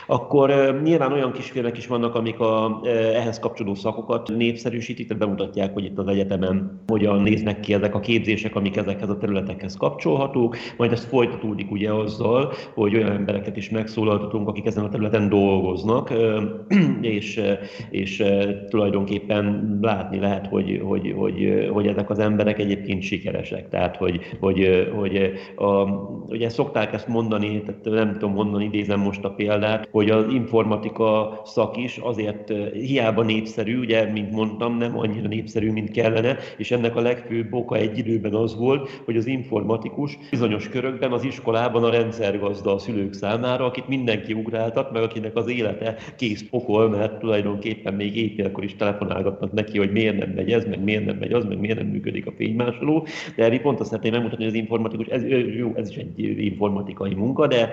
Akkor 0.07 0.79
nyilván 0.83 1.11
olyan 1.11 1.31
kisfilmek 1.31 1.77
is 1.77 1.87
vannak, 1.87 2.15
amik 2.15 2.39
a, 2.39 2.81
ehhez 3.13 3.39
kapcsolódó 3.39 3.75
szakokat 3.75 4.29
népszerűsítik, 4.37 5.07
tehát 5.07 5.23
bemutatják, 5.23 5.73
hogy 5.73 5.83
itt 5.83 5.97
az 5.97 6.07
egyetemen 6.07 6.81
hogyan 6.87 7.21
néznek 7.21 7.59
ki 7.59 7.73
ezek 7.73 7.95
a 7.95 7.99
képzések, 7.99 8.55
amik 8.55 8.77
ezekhez 8.77 9.09
a 9.09 9.17
területekhez 9.17 9.77
kapcsolhatók, 9.77 10.57
majd 10.77 10.91
ez 10.91 11.05
folytatódik 11.05 11.71
ugye 11.71 11.93
azzal, 11.93 12.53
hogy 12.73 12.95
olyan 12.95 13.11
embereket 13.11 13.57
is 13.57 13.69
megszólaltatunk, 13.69 14.47
akik 14.47 14.65
ezen 14.65 14.83
a 14.83 14.89
területen 14.89 15.29
dolgoznak, 15.29 16.13
és, 17.01 17.41
és 17.89 18.23
tulajdonképpen 18.69 19.40
látni 19.81 20.19
lehet, 20.19 20.47
hogy, 20.47 20.81
hogy, 20.83 21.13
hogy, 21.17 21.69
hogy 21.71 21.87
ezek 21.87 22.09
az 22.09 22.19
emberek 22.19 22.59
egyébként 22.59 23.01
sikeresek. 23.01 23.69
Tehát, 23.69 23.95
hogy, 23.95 24.19
hogy, 24.39 24.91
hogy 24.95 25.31
a, 25.55 25.83
ugye 26.27 26.49
szokták 26.49 26.93
ezt 26.93 27.07
mondani, 27.07 27.61
tehát 27.61 27.83
nem 27.83 28.13
tudom 28.13 28.33
mondani, 28.33 28.63
idézem 28.63 28.99
most 28.99 29.23
a 29.23 29.29
példát, 29.29 29.87
hogy 29.91 30.09
az 30.09 30.25
informatika 30.33 31.41
szak 31.45 31.77
is 31.77 31.97
azért 31.97 32.53
hiába 32.73 33.23
népszerű, 33.23 33.79
ugye, 33.79 34.11
mint 34.11 34.31
mondtam, 34.31 34.77
nem 34.77 34.97
annyira 34.97 35.27
népszerű, 35.27 35.71
mint 35.71 35.91
kellene, 35.91 36.37
és 36.57 36.71
ennek 36.71 36.95
a 36.95 37.01
legfőbb 37.01 37.53
oka 37.53 37.75
egy 37.75 37.97
időben 37.97 38.33
az 38.33 38.57
volt, 38.57 39.01
hogy 39.05 39.17
az 39.17 39.25
informatikus 39.25 40.17
bizonyos 40.29 40.69
körökben 40.69 41.11
az 41.11 41.23
iskolában 41.23 41.83
a 41.83 41.89
rendszergazda 41.89 42.73
a 42.73 42.79
szülők 42.79 43.13
számára, 43.13 43.65
akit 43.65 43.87
mindenki 43.87 44.33
ugráltat, 44.33 44.91
meg 44.91 45.03
akinek 45.03 45.35
az 45.35 45.49
élete 45.49 45.95
kész 46.17 46.45
pokol, 46.49 46.89
mert 46.89 47.19
tulajdonképpen 47.19 47.93
még 47.93 48.17
éjfélkor 48.17 48.63
is 48.63 48.75
telefonál 48.75 49.23
találgatnak 49.31 49.65
neki, 49.65 49.77
hogy 49.77 49.91
miért 49.91 50.17
nem 50.17 50.29
megy 50.29 50.51
ez, 50.51 50.65
meg 50.65 50.83
miért 50.83 51.05
nem 51.05 51.17
megy 51.17 51.33
az, 51.33 51.45
meg 51.45 51.59
miért 51.59 51.77
nem 51.77 51.87
működik 51.87 52.27
a 52.27 52.31
fénymásoló. 52.31 53.07
De 53.35 53.43
Erre 53.43 53.59
pont 53.59 53.79
azt 53.79 53.89
szeretném 53.89 54.11
megmutatni, 54.11 54.43
hogy 54.43 54.53
az 54.53 54.59
informatikus, 54.59 55.07
ez, 55.07 55.23
jó, 55.57 55.73
ez 55.75 55.89
is 55.89 55.95
egy 55.95 56.19
informatikai 56.45 57.13
munka, 57.13 57.47
de, 57.47 57.71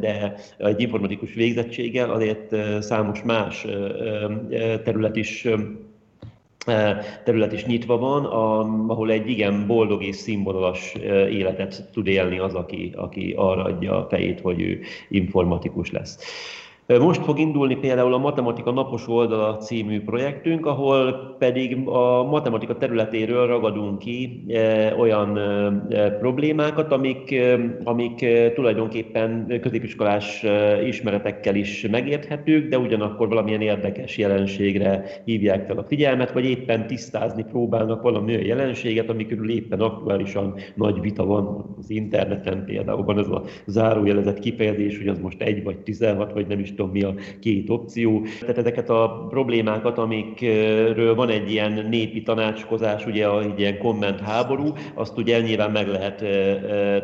de 0.00 0.34
egy 0.58 0.80
informatikus 0.80 1.34
végzettséggel 1.34 2.10
azért 2.10 2.56
számos 2.82 3.22
más 3.22 3.66
terület 4.84 5.16
is 5.16 5.46
terület 7.24 7.52
is 7.52 7.64
nyitva 7.64 7.98
van, 7.98 8.24
ahol 8.88 9.10
egy 9.10 9.28
igen 9.28 9.66
boldog 9.66 10.02
és 10.02 10.16
színvonalas 10.16 10.94
életet 11.30 11.88
tud 11.92 12.06
élni 12.06 12.38
az, 12.38 12.54
aki, 12.54 12.92
aki 12.96 13.34
arra 13.36 13.64
adja 13.64 13.96
a 13.96 14.06
fejét, 14.08 14.40
hogy 14.40 14.60
ő 14.60 14.80
informatikus 15.08 15.90
lesz. 15.90 16.18
Most 16.96 17.24
fog 17.24 17.38
indulni 17.38 17.76
például 17.76 18.14
a 18.14 18.18
Matematika 18.18 18.72
Napos 18.72 19.08
Oldala 19.08 19.56
című 19.56 20.02
projektünk, 20.02 20.66
ahol 20.66 21.12
pedig 21.38 21.86
a 21.86 22.24
matematika 22.24 22.76
területéről 22.76 23.46
ragadunk 23.46 23.98
ki 23.98 24.44
olyan 24.98 25.38
problémákat, 26.18 26.92
amik, 26.92 27.34
amik 27.84 28.26
tulajdonképpen 28.54 29.58
középiskolás 29.60 30.44
ismeretekkel 30.86 31.54
is 31.54 31.86
megérthetők, 31.90 32.68
de 32.68 32.78
ugyanakkor 32.78 33.28
valamilyen 33.28 33.60
érdekes 33.60 34.18
jelenségre 34.18 35.04
hívják 35.24 35.66
fel 35.66 35.78
a 35.78 35.84
figyelmet, 35.84 36.32
vagy 36.32 36.44
éppen 36.44 36.86
tisztázni 36.86 37.44
próbálnak 37.50 38.02
valami 38.02 38.32
olyan 38.32 38.44
jelenséget, 38.44 39.10
ami 39.10 39.26
körül 39.26 39.50
éppen 39.50 39.80
aktuálisan 39.80 40.54
nagy 40.74 41.00
vita 41.00 41.24
van 41.24 41.74
az 41.78 41.90
interneten, 41.90 42.64
például 42.64 43.04
van 43.04 43.18
ez 43.18 43.28
a 43.28 43.42
zárójelezett 43.66 44.38
kifejezés, 44.38 44.98
hogy 44.98 45.08
az 45.08 45.18
most 45.18 45.42
egy 45.42 45.62
vagy 45.62 45.78
16, 45.78 46.32
vagy 46.32 46.46
nem 46.46 46.58
is 46.58 46.76
tudom 46.78 46.92
mi 46.92 47.02
a 47.02 47.14
két 47.40 47.70
opció. 47.70 48.22
Tehát 48.40 48.58
ezeket 48.58 48.90
a 48.90 49.26
problémákat, 49.28 49.98
amikről 49.98 51.14
van 51.14 51.28
egy 51.28 51.50
ilyen 51.50 51.86
népi 51.90 52.22
tanácskozás, 52.22 53.06
ugye 53.06 53.30
egy 53.40 53.58
ilyen 53.58 53.78
komment 53.78 54.20
háború, 54.20 54.72
azt 54.94 55.18
ugye 55.18 55.40
nyilván 55.40 55.70
meg 55.70 55.88
lehet 55.88 56.24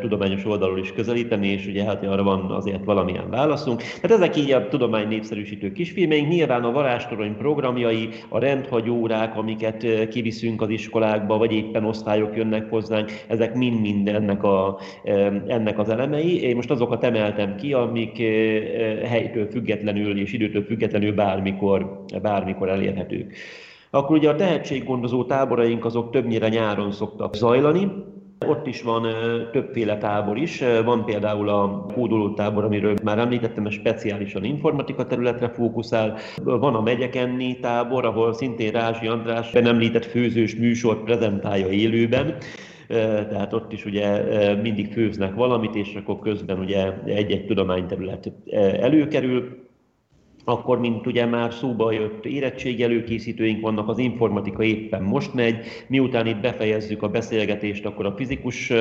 tudományos 0.00 0.44
oldalról 0.44 0.78
is 0.78 0.92
közelíteni, 0.92 1.46
és 1.48 1.66
ugye 1.66 1.84
hát 1.84 2.04
arra 2.04 2.22
van 2.22 2.50
azért 2.50 2.84
valamilyen 2.84 3.30
válaszunk. 3.30 3.82
Tehát 4.00 4.16
ezek 4.16 4.36
így 4.36 4.52
a 4.52 4.68
tudomány 4.68 5.08
népszerűsítő 5.08 5.72
kisfilmeink, 5.72 6.28
nyilván 6.28 6.64
a 6.64 6.72
varástorony 6.72 7.36
programjai, 7.36 8.08
a 8.28 8.38
rendhagyórák, 8.38 9.36
amiket 9.36 10.08
kiviszünk 10.08 10.62
az 10.62 10.68
iskolákba, 10.68 11.38
vagy 11.38 11.52
éppen 11.52 11.84
osztályok 11.84 12.36
jönnek 12.36 12.70
hozzánk, 12.70 13.12
ezek 13.28 13.54
mind-mind 13.54 14.08
ennek, 14.08 14.42
a, 14.42 14.78
ennek 15.46 15.78
az 15.78 15.88
elemei. 15.88 16.42
Én 16.42 16.56
most 16.56 16.70
azokat 16.70 17.04
emeltem 17.04 17.56
ki, 17.56 17.72
amik 17.72 18.22
helytől 19.04 19.46
függ 19.50 19.63
függetlenül 19.64 20.18
és 20.18 20.32
időtől 20.32 20.62
függetlenül 20.62 21.14
bármikor, 21.14 22.04
bármikor 22.22 22.68
elérhetők. 22.68 23.36
Akkor 23.90 24.16
ugye 24.16 24.28
a 24.28 24.34
tehetséggondozó 24.34 25.24
táboraink 25.24 25.84
azok 25.84 26.10
többnyire 26.10 26.48
nyáron 26.48 26.92
szoktak 26.92 27.34
zajlani, 27.34 27.90
ott 28.46 28.66
is 28.66 28.82
van 28.82 29.06
többféle 29.52 29.98
tábor 29.98 30.36
is. 30.36 30.62
Van 30.84 31.04
például 31.04 31.48
a 31.48 31.86
kódoló 31.94 32.34
tábor, 32.34 32.64
amiről 32.64 32.94
már 33.02 33.18
említettem, 33.18 33.70
speciálisan 33.70 34.44
informatika 34.44 35.06
területre 35.06 35.48
fókuszál. 35.48 36.16
Van 36.42 36.74
a 36.74 36.80
Megyekenni 36.80 37.58
tábor, 37.60 38.04
ahol 38.04 38.32
szintén 38.32 38.70
Rázsi 38.70 39.06
András 39.06 39.52
ben 39.52 39.66
említett 39.66 40.04
főzős 40.04 40.56
műsort 40.56 41.04
prezentálja 41.04 41.68
élőben 41.68 42.36
tehát 42.88 43.52
ott 43.52 43.72
is 43.72 43.84
ugye 43.84 44.22
mindig 44.54 44.92
főznek 44.92 45.34
valamit, 45.34 45.74
és 45.74 45.94
akkor 45.94 46.18
közben 46.18 46.58
ugye 46.58 46.92
egy-egy 47.04 47.46
tudományterület 47.46 48.32
előkerül. 48.80 49.63
Akkor, 50.44 50.80
mint 50.80 51.06
ugye 51.06 51.26
már 51.26 51.52
szóba 51.52 51.92
jött, 51.92 52.24
érettségi 52.24 52.82
előkészítőink 52.82 53.60
vannak, 53.60 53.88
az 53.88 53.98
informatika 53.98 54.62
éppen 54.62 55.02
most 55.02 55.34
megy, 55.34 55.56
miután 55.86 56.26
itt 56.26 56.40
befejezzük 56.40 57.02
a 57.02 57.08
beszélgetést, 57.08 57.86
akkor 57.86 58.06
a 58.06 58.14
fizikus 58.16 58.72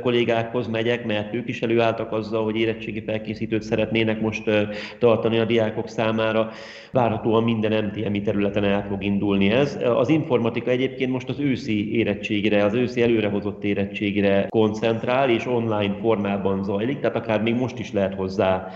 kollégákhoz 0.00 0.66
megyek, 0.66 1.06
mert 1.06 1.34
ők 1.34 1.48
is 1.48 1.62
előálltak 1.62 2.12
azzal, 2.12 2.44
hogy 2.44 2.56
érettségi 2.56 3.02
felkészítőt 3.02 3.62
szeretnének 3.62 4.20
most 4.20 4.50
tartani 4.98 5.38
a 5.38 5.44
diákok 5.44 5.88
számára. 5.88 6.50
Várhatóan 6.92 7.42
minden 7.42 7.84
MTMI 7.84 8.20
területen 8.20 8.64
el 8.64 8.86
fog 8.88 9.04
indulni 9.04 9.50
ez. 9.50 9.78
Az 9.96 10.08
informatika 10.08 10.70
egyébként 10.70 11.12
most 11.12 11.28
az 11.28 11.40
őszi 11.40 11.96
érettségire, 11.96 12.64
az 12.64 12.74
őszi 12.74 13.02
előrehozott 13.02 13.64
érettségire 13.64 14.46
koncentrál, 14.48 15.30
és 15.30 15.46
online 15.46 15.96
formában 16.00 16.64
zajlik, 16.64 17.00
tehát 17.00 17.16
akár 17.16 17.42
még 17.42 17.54
most 17.54 17.78
is 17.78 17.92
lehet 17.92 18.14
hozzá 18.14 18.68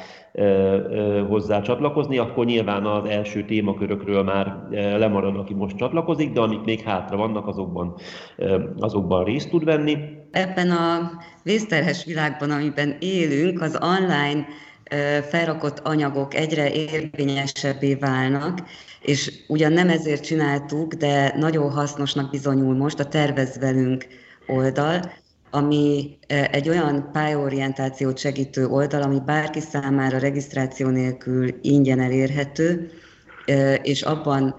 hozzá 1.28 1.60
csatlakozni, 1.60 2.18
akkor 2.18 2.44
nyilván 2.44 2.86
az 2.86 3.04
első 3.04 3.44
témakörökről 3.44 4.22
már 4.22 4.56
lemarad, 4.70 5.36
aki 5.36 5.54
most 5.54 5.76
csatlakozik, 5.76 6.32
de 6.32 6.40
amik 6.40 6.64
még 6.64 6.80
hátra 6.80 7.16
vannak, 7.16 7.46
azokban, 7.46 7.94
azokban 8.78 9.24
részt 9.24 9.50
tud 9.50 9.64
venni. 9.64 9.96
Ebben 10.30 10.70
a 10.70 11.10
vészterhes 11.42 12.04
világban, 12.04 12.50
amiben 12.50 12.96
élünk, 13.00 13.60
az 13.60 13.78
online 13.82 14.46
felrakott 15.28 15.78
anyagok 15.78 16.34
egyre 16.34 16.72
érvényesebbé 16.72 17.94
válnak, 17.94 18.58
és 19.02 19.44
ugyan 19.48 19.72
nem 19.72 19.88
ezért 19.88 20.24
csináltuk, 20.24 20.94
de 20.94 21.34
nagyon 21.38 21.70
hasznosnak 21.70 22.30
bizonyul 22.30 22.76
most 22.76 23.00
a 23.00 23.06
Tervez 23.06 23.58
velünk 23.58 24.06
oldal, 24.46 25.00
ami 25.50 26.18
egy 26.28 26.68
olyan 26.68 27.08
pályorientációt 27.12 28.18
segítő 28.18 28.66
oldal, 28.66 29.02
ami 29.02 29.20
bárki 29.26 29.60
számára 29.60 30.18
regisztráció 30.18 30.88
nélkül 30.88 31.58
ingyen 31.62 32.00
elérhető, 32.00 32.90
és 33.82 34.02
abban 34.02 34.54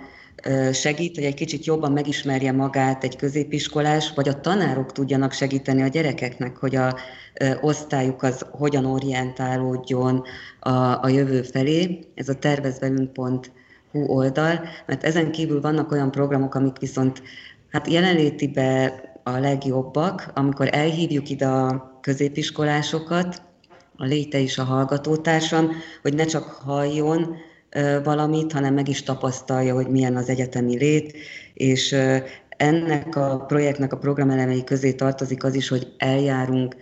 segít, 0.73 1.15
hogy 1.15 1.23
egy 1.23 1.33
kicsit 1.33 1.65
jobban 1.65 1.91
megismerje 1.91 2.51
magát 2.51 3.03
egy 3.03 3.15
középiskolás, 3.15 4.11
vagy 4.15 4.29
a 4.29 4.39
tanárok 4.39 4.91
tudjanak 4.91 5.31
segíteni 5.31 5.81
a 5.81 5.87
gyerekeknek, 5.87 6.57
hogy 6.57 6.75
a 6.75 6.95
osztályuk 7.61 8.23
az 8.23 8.45
hogyan 8.51 8.85
orientálódjon 8.85 10.23
a, 10.59 10.69
a 11.03 11.07
jövő 11.07 11.41
felé. 11.41 11.99
Ez 12.15 12.29
a 12.29 12.35
tervezvelünk.hu 12.35 14.05
oldal, 14.05 14.59
mert 14.85 15.03
ezen 15.03 15.31
kívül 15.31 15.61
vannak 15.61 15.91
olyan 15.91 16.11
programok, 16.11 16.55
amik 16.55 16.79
viszont 16.79 17.21
hát 17.71 17.87
jelenlétibe 17.87 18.93
a 19.23 19.37
legjobbak, 19.37 20.31
amikor 20.33 20.69
elhívjuk 20.71 21.29
ide 21.29 21.47
a 21.47 21.99
középiskolásokat, 22.01 23.41
a 23.95 24.05
léte 24.05 24.37
is 24.39 24.57
a 24.57 24.63
hallgatótársam, 24.63 25.71
hogy 26.01 26.13
ne 26.13 26.25
csak 26.25 26.43
halljon, 26.43 27.35
valamit, 28.03 28.51
hanem 28.51 28.73
meg 28.73 28.87
is 28.87 29.03
tapasztalja, 29.03 29.73
hogy 29.73 29.87
milyen 29.87 30.15
az 30.15 30.29
egyetemi 30.29 30.77
lét, 30.77 31.17
és 31.53 31.95
ennek 32.49 33.15
a 33.15 33.43
projektnek 33.47 33.93
a 33.93 33.97
programelemei 33.97 34.63
közé 34.63 34.93
tartozik 34.93 35.43
az 35.43 35.55
is, 35.55 35.67
hogy 35.67 35.93
eljárunk 35.97 36.75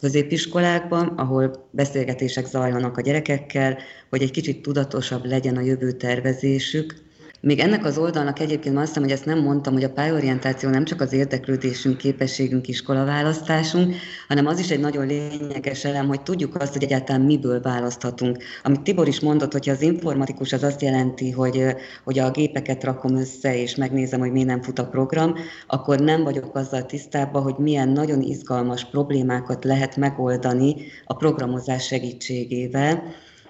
középiskolákban, 0.00 1.06
ahol 1.06 1.68
beszélgetések 1.70 2.46
zajlanak 2.46 2.96
a 2.96 3.00
gyerekekkel, 3.00 3.78
hogy 4.10 4.22
egy 4.22 4.30
kicsit 4.30 4.62
tudatosabb 4.62 5.24
legyen 5.24 5.56
a 5.56 5.60
jövő 5.60 5.92
tervezésük, 5.92 6.94
még 7.44 7.58
ennek 7.58 7.84
az 7.84 7.98
oldalnak 7.98 8.40
egyébként 8.40 8.76
azt 8.76 8.86
hiszem, 8.86 9.02
hogy 9.02 9.12
ezt 9.12 9.24
nem 9.24 9.38
mondtam, 9.38 9.72
hogy 9.72 9.84
a 9.84 9.90
pályorientáció 9.90 10.70
nem 10.70 10.84
csak 10.84 11.00
az 11.00 11.12
érdeklődésünk, 11.12 11.96
képességünk, 11.96 12.68
iskolaválasztásunk, 12.68 13.94
hanem 14.28 14.46
az 14.46 14.58
is 14.58 14.70
egy 14.70 14.80
nagyon 14.80 15.06
lényeges 15.06 15.84
elem, 15.84 16.06
hogy 16.06 16.22
tudjuk 16.22 16.60
azt, 16.60 16.72
hogy 16.72 16.82
egyáltalán 16.82 17.20
miből 17.20 17.60
választhatunk. 17.60 18.42
Amit 18.62 18.80
Tibor 18.80 19.08
is 19.08 19.20
mondott, 19.20 19.52
hogyha 19.52 19.72
az 19.72 19.82
informatikus 19.82 20.52
az 20.52 20.62
azt 20.62 20.82
jelenti, 20.82 21.30
hogy, 21.30 21.64
hogy 22.04 22.18
a 22.18 22.30
gépeket 22.30 22.84
rakom 22.84 23.16
össze, 23.16 23.60
és 23.60 23.74
megnézem, 23.74 24.20
hogy 24.20 24.32
miért 24.32 24.48
nem 24.48 24.62
fut 24.62 24.78
a 24.78 24.88
program, 24.88 25.34
akkor 25.66 26.00
nem 26.00 26.22
vagyok 26.22 26.56
azzal 26.56 26.86
tisztában, 26.86 27.42
hogy 27.42 27.54
milyen 27.58 27.88
nagyon 27.88 28.20
izgalmas 28.20 28.84
problémákat 28.84 29.64
lehet 29.64 29.96
megoldani 29.96 30.76
a 31.04 31.14
programozás 31.14 31.86
segítségével 31.86 33.02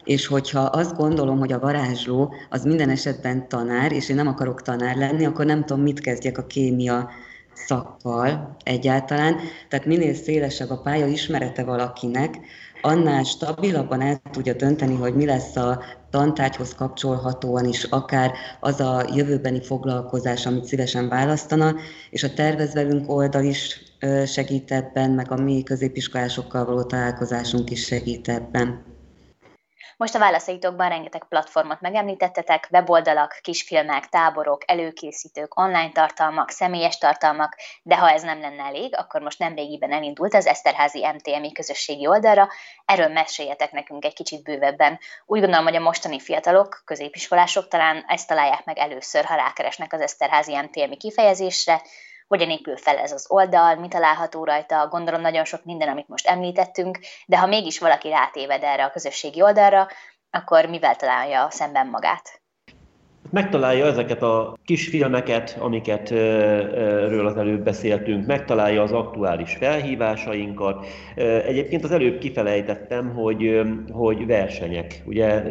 és 0.04 0.26
hogyha 0.26 0.60
azt 0.60 0.96
gondolom, 0.96 1.38
hogy 1.38 1.52
a 1.52 1.58
varázsló 1.58 2.34
az 2.50 2.64
minden 2.64 2.90
esetben 2.90 3.48
tanár, 3.48 3.92
és 3.92 4.08
én 4.08 4.16
nem 4.16 4.26
akarok 4.26 4.62
tanár 4.62 4.96
lenni, 4.96 5.24
akkor 5.24 5.44
nem 5.44 5.64
tudom, 5.64 5.82
mit 5.82 6.00
kezdjek 6.00 6.38
a 6.38 6.46
kémia 6.46 7.10
szakkal 7.54 8.56
egyáltalán. 8.64 9.36
Tehát 9.68 9.86
minél 9.86 10.14
szélesebb 10.14 10.70
a 10.70 10.80
pálya 10.80 11.06
ismerete 11.06 11.64
valakinek, 11.64 12.38
annál 12.82 13.22
stabilabban 13.22 14.00
el 14.00 14.20
tudja 14.30 14.52
dönteni, 14.52 14.94
hogy 14.94 15.14
mi 15.14 15.24
lesz 15.24 15.56
a 15.56 15.82
tantárgyhoz 16.10 16.74
kapcsolhatóan 16.74 17.64
is, 17.64 17.84
akár 17.84 18.32
az 18.60 18.80
a 18.80 19.04
jövőbeni 19.14 19.62
foglalkozás, 19.62 20.46
amit 20.46 20.64
szívesen 20.64 21.08
választana, 21.08 21.74
és 22.10 22.22
a 22.22 22.32
tervezvelünk 22.34 23.10
oldal 23.10 23.44
is 23.44 23.82
segít 24.26 24.72
ebben, 24.72 25.10
meg 25.10 25.32
a 25.32 25.36
mi 25.36 25.62
középiskolásokkal 25.62 26.64
való 26.64 26.82
találkozásunk 26.82 27.70
is 27.70 27.84
segít 27.84 28.28
ebben. 28.28 28.93
Most 29.96 30.14
a 30.14 30.18
válaszaitokban 30.18 30.88
rengeteg 30.88 31.24
platformot 31.28 31.80
megemlítettetek, 31.80 32.68
weboldalak, 32.70 33.38
kisfilmek, 33.42 34.08
táborok, 34.08 34.62
előkészítők, 34.66 35.58
online 35.58 35.92
tartalmak, 35.92 36.50
személyes 36.50 36.98
tartalmak, 36.98 37.56
de 37.82 37.96
ha 37.96 38.10
ez 38.10 38.22
nem 38.22 38.40
lenne 38.40 38.62
elég, 38.62 38.96
akkor 38.96 39.20
most 39.20 39.38
nemrégiben 39.38 39.92
elindult 39.92 40.34
az 40.34 40.46
Eszterházi 40.46 41.06
MTMI 41.06 41.52
közösségi 41.52 42.06
oldalra, 42.06 42.48
erről 42.84 43.08
meséljetek 43.08 43.72
nekünk 43.72 44.04
egy 44.04 44.14
kicsit 44.14 44.42
bővebben. 44.42 44.98
Úgy 45.26 45.40
gondolom, 45.40 45.64
hogy 45.64 45.76
a 45.76 45.80
mostani 45.80 46.20
fiatalok, 46.20 46.82
középiskolások 46.84 47.68
talán 47.68 48.04
ezt 48.06 48.28
találják 48.28 48.64
meg 48.64 48.78
először, 48.78 49.24
ha 49.24 49.34
rákeresnek 49.34 49.92
az 49.92 50.00
Eszterházi 50.00 50.56
MTMI 50.56 50.96
kifejezésre, 50.96 51.82
hogyan 52.28 52.50
épül 52.50 52.76
fel 52.76 52.98
ez 52.98 53.12
az 53.12 53.26
oldal, 53.28 53.76
mi 53.76 53.88
található 53.88 54.44
rajta, 54.44 54.88
gondolom 54.88 55.20
nagyon 55.20 55.44
sok 55.44 55.64
minden, 55.64 55.88
amit 55.88 56.08
most 56.08 56.26
említettünk, 56.26 56.98
de 57.26 57.38
ha 57.38 57.46
mégis 57.46 57.78
valaki 57.78 58.08
rátéved 58.08 58.62
erre 58.62 58.84
a 58.84 58.90
közösségi 58.90 59.42
oldalra, 59.42 59.88
akkor 60.30 60.66
mivel 60.66 60.96
találja 60.96 61.50
szemben 61.50 61.86
magát? 61.86 62.42
megtalálja 63.34 63.86
ezeket 63.86 64.22
a 64.22 64.56
kis 64.64 64.88
filmeket, 64.88 65.56
amiket 65.60 66.10
ről 67.08 67.26
az 67.26 67.36
előbb 67.36 67.64
beszéltünk, 67.64 68.26
megtalálja 68.26 68.82
az 68.82 68.92
aktuális 68.92 69.56
felhívásainkat. 69.60 70.86
Egyébként 71.46 71.84
az 71.84 71.90
előbb 71.90 72.18
kifelejtettem, 72.18 73.14
hogy, 73.14 73.60
hogy 73.92 74.26
versenyek. 74.26 75.02
Ugye 75.06 75.42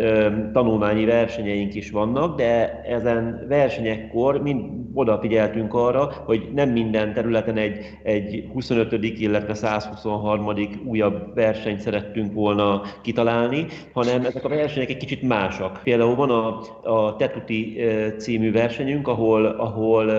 tanulmányi 0.53 1.05
versenyeink 1.05 1.73
is 1.73 1.91
vannak, 1.91 2.37
de 2.37 2.81
ezen 2.81 3.45
versenyekkor 3.47 4.41
mind 4.41 4.82
odafigyeltünk 4.93 5.73
arra, 5.73 6.13
hogy 6.25 6.49
nem 6.53 6.69
minden 6.69 7.13
területen 7.13 7.57
egy, 7.57 7.77
egy 8.03 8.49
25. 8.53 8.91
illetve 9.01 9.53
123. 9.53 10.47
újabb 10.85 11.33
versenyt 11.35 11.79
szerettünk 11.79 12.33
volna 12.33 12.81
kitalálni, 13.01 13.65
hanem 13.93 14.25
ezek 14.25 14.43
a 14.43 14.49
versenyek 14.49 14.89
egy 14.89 14.97
kicsit 14.97 15.21
másak. 15.21 15.79
Például 15.83 16.15
van 16.15 16.29
a, 16.29 16.59
a 16.93 17.15
Tetuti 17.15 17.81
című 18.17 18.51
versenyünk, 18.51 19.07
ahol, 19.07 19.45
ahol 19.45 20.11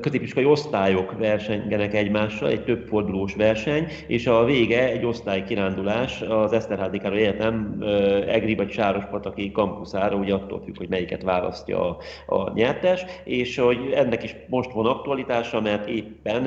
középiskolai 0.00 0.48
osztályok 0.48 1.18
versengenek 1.18 1.94
egymással, 1.94 2.48
egy 2.48 2.64
több 2.64 2.86
fordulós 2.86 3.34
verseny, 3.34 3.86
és 4.06 4.26
a 4.26 4.44
vége 4.44 4.88
egy 4.88 5.04
osztálykirándulás 5.04 6.20
az 6.20 6.52
Eszterházi 6.52 6.98
Károly 6.98 7.18
Egyetem 7.18 7.84
Egri 8.26 8.54
vagy 8.54 8.70
Sárospataki 8.70 9.52
kampuszára, 9.52 10.16
ugye 10.16 10.34
attól 10.34 10.60
függ, 10.64 10.76
hogy 10.76 10.88
melyiket 10.88 11.22
választja 11.22 11.88
a, 11.88 11.96
a 12.34 12.52
nyertes, 12.54 13.04
és 13.24 13.58
hogy 13.58 13.95
ennek 13.96 14.22
is 14.22 14.36
most 14.48 14.72
van 14.72 14.86
aktualitása, 14.86 15.60
mert 15.60 15.88
éppen 15.88 16.46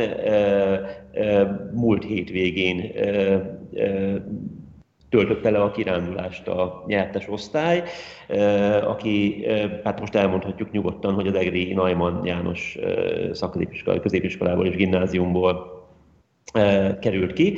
múlt 1.74 2.04
hétvégén 2.04 2.92
töltötte 5.10 5.50
le 5.50 5.62
a 5.62 5.72
kirándulást 5.72 6.48
a 6.48 6.84
nyertes 6.88 7.28
osztály, 7.30 7.84
aki, 8.84 9.46
hát 9.84 10.00
most 10.00 10.16
elmondhatjuk 10.16 10.72
nyugodtan, 10.72 11.14
hogy 11.14 11.28
az 11.28 11.34
Egri 11.34 11.74
Najman 11.74 12.26
János 12.26 12.78
középiskolából 14.02 14.66
és 14.68 14.76
gimnáziumból 14.76 15.88
került 17.00 17.34
ki. 17.34 17.58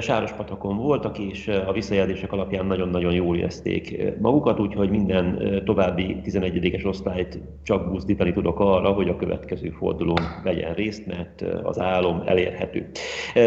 Sárospatakon 0.00 0.76
voltak, 0.76 1.18
és 1.18 1.48
a 1.66 1.72
visszajelzések 1.72 2.32
alapján 2.32 2.66
nagyon-nagyon 2.66 3.12
jól 3.12 3.36
érezték 3.36 4.02
magukat, 4.20 4.60
úgyhogy 4.60 4.90
minden 4.90 5.62
további 5.64 6.16
11-es 6.24 6.86
osztályt 6.86 7.38
csak 7.62 7.90
buzdítani 7.90 8.32
tudok 8.32 8.60
arra, 8.60 8.88
hogy 8.88 9.08
a 9.08 9.16
következő 9.16 9.70
fordulón 9.70 10.20
vegyen 10.44 10.74
részt, 10.74 11.06
mert 11.06 11.44
az 11.62 11.78
álom 11.78 12.22
elérhető. 12.26 12.90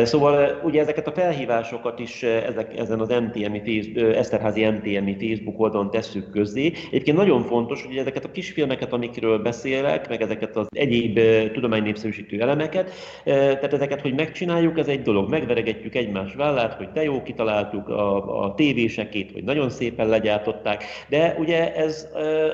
Szóval 0.04 0.62
ugye 0.64 0.82
ezeket 0.82 1.08
a 1.08 1.12
felhívásokat 1.12 2.00
is 2.00 2.24
ezek, 2.24 2.78
ezen 2.78 3.00
az 3.00 3.10
MTMI, 3.10 3.92
Eszterházi 4.16 4.66
MTMI 4.66 5.18
Facebook 5.20 5.60
oldalon 5.60 5.92
tesszük 5.92 6.30
közzé. 6.30 6.72
Egyébként 6.92 7.18
nagyon 7.18 7.42
fontos, 7.42 7.86
hogy 7.86 7.98
ezeket 7.98 8.26
a 8.26 8.32
kisfilmeket, 8.32 8.94
amikről 8.94 9.38
beszélek, 9.38 10.10
meg 10.10 10.22
ezeket 10.22 10.56
az 10.56 10.68
egyéb 10.70 11.20
tudománynépszerűsítő 11.54 12.42
elemeket, 12.42 12.92
tehát 13.24 13.74
ezeket, 13.74 14.02
hogy 14.02 14.14
megcsináljuk, 14.14 14.80
ez 14.80 14.88
egy 14.88 15.02
dolog, 15.02 15.30
megveregetjük 15.30 15.96
egy 15.96 16.09
egymás 16.10 16.34
vállát, 16.34 16.74
hogy 16.74 16.92
te 16.92 17.04
jó 17.04 17.22
kitaláltuk 17.22 17.90
a, 17.90 18.44
a 18.44 18.56
tévésekét, 18.56 19.32
hogy 19.32 19.44
nagyon 19.44 19.70
szépen 19.70 20.08
legyártották, 20.08 20.84
de 21.10 21.36
ugye 21.40 21.76
ez 21.76 22.08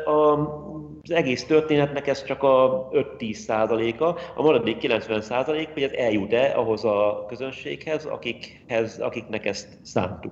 a 0.06 0.84
az 1.08 1.12
egész 1.12 1.46
történetnek 1.46 2.08
ez 2.08 2.24
csak 2.24 2.44
a 2.44 2.90
5-10 2.94 3.34
százaléka, 3.34 4.18
a 4.36 4.42
maradék 4.42 4.78
90 4.78 5.22
százalék, 5.22 5.70
hogy 5.74 5.84
ez 5.84 5.92
eljut-e 5.92 6.54
ahhoz 6.56 6.86
a 6.86 7.26
közönséghez, 7.28 8.06
akikhez, 8.06 9.00
akiknek 9.00 9.46
ezt 9.46 9.68
szántuk. 9.82 10.32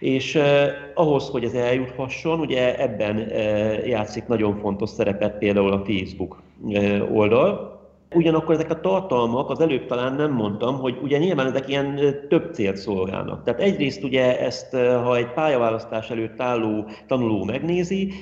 És 0.00 0.34
eh, 0.34 0.72
ahhoz, 0.94 1.28
hogy 1.28 1.44
ez 1.44 1.54
eljuthasson, 1.54 2.40
ugye 2.40 2.78
ebben 2.78 3.18
eh, 3.18 3.86
játszik 3.86 4.26
nagyon 4.26 4.58
fontos 4.58 4.90
szerepet 4.90 5.38
például 5.38 5.72
a 5.72 5.84
Facebook 5.84 6.42
eh, 6.68 7.14
oldal, 7.14 7.73
Ugyanakkor 8.14 8.54
ezek 8.54 8.70
a 8.70 8.80
tartalmak, 8.80 9.50
az 9.50 9.60
előbb 9.60 9.86
talán 9.86 10.14
nem 10.14 10.32
mondtam, 10.32 10.78
hogy 10.78 10.98
ugye 11.02 11.18
nyilván 11.18 11.46
ezek 11.46 11.68
ilyen 11.68 12.00
több 12.28 12.54
célt 12.54 12.76
szolgálnak. 12.76 13.44
Tehát 13.44 13.60
egyrészt 13.60 14.04
ugye 14.04 14.40
ezt, 14.40 14.76
ha 14.76 15.16
egy 15.16 15.32
pályaválasztás 15.32 16.10
előtt 16.10 16.40
álló 16.40 16.84
tanuló 17.06 17.44
megnézi, 17.44 18.12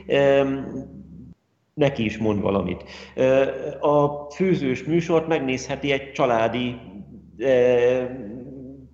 neki 1.74 2.04
is 2.04 2.18
mond 2.18 2.40
valamit. 2.40 2.84
A 3.80 4.30
főzős 4.30 4.84
műsort 4.84 5.28
megnézheti 5.28 5.92
egy 5.92 6.12
családi 6.12 6.76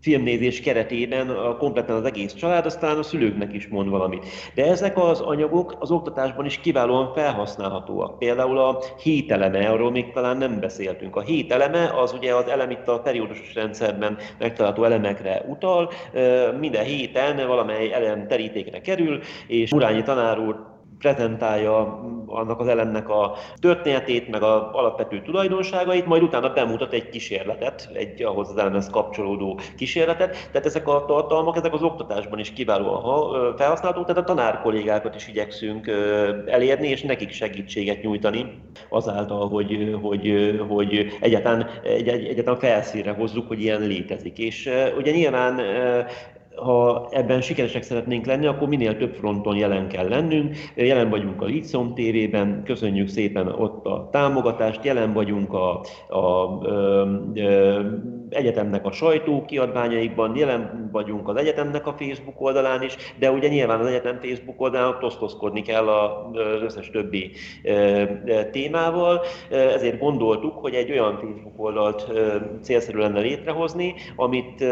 filmnézés 0.01 0.61
keretében 0.61 1.37
kompletten 1.59 1.97
az 1.97 2.05
egész 2.05 2.35
család, 2.35 2.67
aztán 2.67 2.99
a 2.99 3.03
szülőknek 3.03 3.53
is 3.53 3.69
mond 3.69 3.89
valamit. 3.89 4.27
De 4.55 4.67
ezek 4.67 4.99
az 4.99 5.21
anyagok 5.21 5.77
az 5.79 5.91
oktatásban 5.91 6.45
is 6.45 6.61
kiválóan 6.61 7.13
felhasználhatóak. 7.15 8.19
Például 8.19 8.59
a 8.59 8.79
hételeme, 9.03 9.69
arról 9.69 9.91
még 9.91 10.13
talán 10.13 10.37
nem 10.37 10.61
beszéltünk. 10.61 11.17
A 11.17 11.21
hételeme 11.21 11.93
az 12.03 12.13
ugye 12.13 12.35
az 12.35 12.49
elem 12.49 12.71
itt 12.71 12.89
a 12.89 13.01
periódusos 13.01 13.55
rendszerben 13.55 14.17
megtalálható 14.39 14.85
elemekre 14.85 15.45
utal. 15.49 15.91
Minden 16.59 16.85
héten 16.85 17.47
valamely 17.47 17.93
elem 17.93 18.27
terítékre 18.27 18.81
kerül, 18.81 19.21
és 19.47 19.73
Murányi 19.73 20.03
tanár 20.03 20.39
úr 20.39 20.77
prezentálja 20.99 22.01
annak 22.27 22.61
az 22.61 22.69
elemnek 22.69 23.09
a 23.09 23.35
történetét, 23.61 24.29
meg 24.29 24.43
az 24.43 24.63
alapvető 24.73 25.23
tulajdonságait, 25.23 26.07
majd 26.07 26.23
utána 26.23 26.53
bemutat 26.53 26.93
egy 26.93 27.09
kísérletet, 27.09 27.89
egy 27.93 28.23
ahhoz 28.23 28.49
az 28.49 28.57
elemhez 28.57 28.91
kapcsolódó 28.91 29.59
kísérletet. 29.77 30.31
Tehát 30.53 30.67
ezek 30.67 30.89
a 30.89 31.05
tartalmak, 31.07 31.57
ezek 31.57 31.75
az 31.75 31.83
oktatásban 31.83 32.39
is 32.39 32.53
kiválóan 32.53 33.57
felhasználhatók, 33.57 34.07
tehát 34.07 34.23
a 34.23 34.35
tanár 34.35 34.61
kollégákat 34.61 35.15
is 35.15 35.29
igyekszünk 35.29 35.91
elérni, 36.47 36.89
és 36.89 37.03
nekik 37.03 37.31
segítséget 37.31 38.03
nyújtani 38.03 38.61
azáltal, 38.89 39.49
hogy, 39.49 39.99
hogy, 40.03 40.55
hogy 40.69 41.17
egyáltalán, 41.21 41.71
egy, 41.85 42.09
egyáltalán 42.09 42.61
felszínre 42.61 43.11
hozzuk, 43.13 43.49
hogy 43.49 43.63
ilyen 43.63 43.81
létezik. 43.81 44.39
És 44.39 44.71
ugye 44.99 45.11
nyilván 45.11 45.61
ha 46.62 47.09
ebben 47.11 47.40
sikeresek 47.40 47.83
szeretnénk 47.83 48.27
lenni, 48.27 48.47
akkor 48.47 48.68
minél 48.68 48.97
több 48.97 49.14
fronton 49.14 49.57
jelen 49.57 49.88
kell 49.88 50.09
lennünk. 50.09 50.57
Jelen 50.75 51.11
vagyunk 51.11 51.42
a 51.42 51.44
Litszom 51.44 51.94
TV-ben, 51.94 52.62
köszönjük 52.64 53.09
szépen 53.09 53.49
ott 53.49 53.87
a 53.87 54.09
támogatást, 54.12 54.85
jelen 54.85 55.12
vagyunk 55.12 55.53
a, 55.53 55.81
a, 56.09 56.16
a, 56.16 56.18
a 56.18 57.07
egyetemnek 58.31 58.87
a 58.87 58.92
sajtó 58.92 59.44
kiadványaikban, 59.44 60.37
jelen 60.37 60.88
vagyunk 60.92 61.29
az 61.29 61.37
egyetemnek 61.37 61.87
a 61.87 61.94
Facebook 61.99 62.40
oldalán 62.40 62.83
is, 62.83 62.97
de 63.18 63.31
ugye 63.31 63.49
nyilván 63.49 63.81
az 63.81 63.87
egyetem 63.87 64.18
Facebook 64.21 64.61
oldalán 64.61 64.97
osztozkodni 65.01 65.62
kell 65.62 65.88
az 65.88 66.62
összes 66.62 66.90
többi 66.90 67.31
témával, 68.51 69.21
ezért 69.51 69.99
gondoltuk, 69.99 70.59
hogy 70.59 70.75
egy 70.75 70.90
olyan 70.90 71.18
Facebook 71.21 71.55
oldalt 71.57 72.12
célszerű 72.62 72.99
lenne 72.99 73.21
létrehozni, 73.21 73.94
amit 74.16 74.64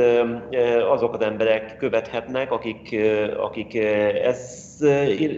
azok 0.91 1.15
az 1.15 1.21
emberek 1.21 1.76
követhetnek, 1.77 2.53
akik, 2.53 2.97
akik 3.37 3.75
ez 4.25 4.65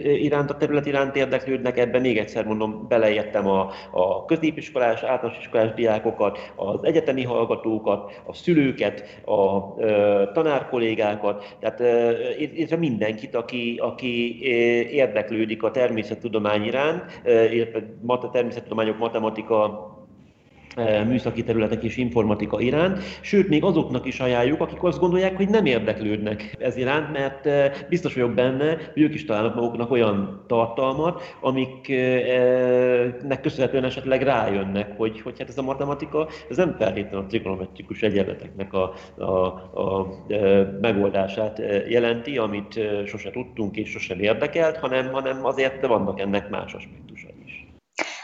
iránt, 0.03 0.49
a 0.49 0.57
terület 0.57 0.85
iránt 0.85 1.15
érdeklődnek, 1.15 1.77
ebben 1.77 2.01
még 2.01 2.17
egyszer 2.17 2.45
mondom, 2.45 2.85
beleértem 2.87 3.47
a, 3.47 3.71
a 3.91 4.25
középiskolás, 4.25 5.03
általános 5.03 5.39
iskolás 5.39 5.73
diákokat, 5.73 6.53
az 6.55 6.79
egyetemi 6.81 7.23
hallgatókat, 7.23 8.21
a 8.25 8.33
szülőket, 8.33 9.21
a, 9.25 9.31
a 9.31 10.31
tanárkollégákat, 10.33 11.55
tehát 11.59 11.79
illetve 12.39 12.75
mindenkit, 12.75 13.35
aki, 13.35 13.79
aki 13.81 14.41
érdeklődik 14.91 15.63
a 15.63 15.71
természettudomány 15.71 16.63
iránt, 16.63 17.21
illetve 17.25 17.83
természettudományok, 18.31 18.97
matematika, 18.97 19.87
műszaki 21.07 21.43
területek 21.43 21.83
és 21.83 21.97
informatika 21.97 22.59
iránt, 22.59 22.99
sőt, 23.21 23.49
még 23.49 23.63
azoknak 23.63 24.05
is 24.05 24.19
ajánljuk, 24.19 24.61
akik 24.61 24.83
azt 24.83 24.99
gondolják, 24.99 25.35
hogy 25.35 25.49
nem 25.49 25.65
érdeklődnek 25.65 26.55
ez 26.59 26.77
iránt, 26.77 27.11
mert 27.11 27.49
biztos 27.89 28.13
vagyok 28.13 28.33
benne, 28.33 28.77
hogy 28.93 29.01
ők 29.01 29.13
is 29.13 29.25
találnak 29.25 29.55
maguknak 29.55 29.91
olyan 29.91 30.43
tartalmat, 30.47 31.21
amiknek 31.41 33.41
köszönhetően 33.41 33.83
esetleg 33.83 34.21
rájönnek, 34.21 34.97
hogy, 34.97 35.21
hogy 35.21 35.39
hát 35.39 35.49
ez 35.49 35.57
a 35.57 35.61
matematika, 35.61 36.27
ez 36.49 36.57
nem 36.57 36.75
feltétlenül 36.79 37.19
a 37.19 37.25
trigonometrikus 37.25 38.01
egyenleteknek 38.01 38.73
a, 38.73 38.93
a, 39.17 39.23
a, 39.23 39.79
a 39.79 40.07
megoldását 40.81 41.61
jelenti, 41.89 42.37
amit 42.37 42.79
sose 43.05 43.31
tudtunk 43.31 43.77
és 43.77 43.89
sosem 43.89 44.19
érdekelt, 44.19 44.77
hanem, 44.77 45.11
hanem 45.11 45.45
azért 45.45 45.85
vannak 45.85 46.19
ennek 46.19 46.49
más 46.49 46.73
aspektusai. 46.73 47.18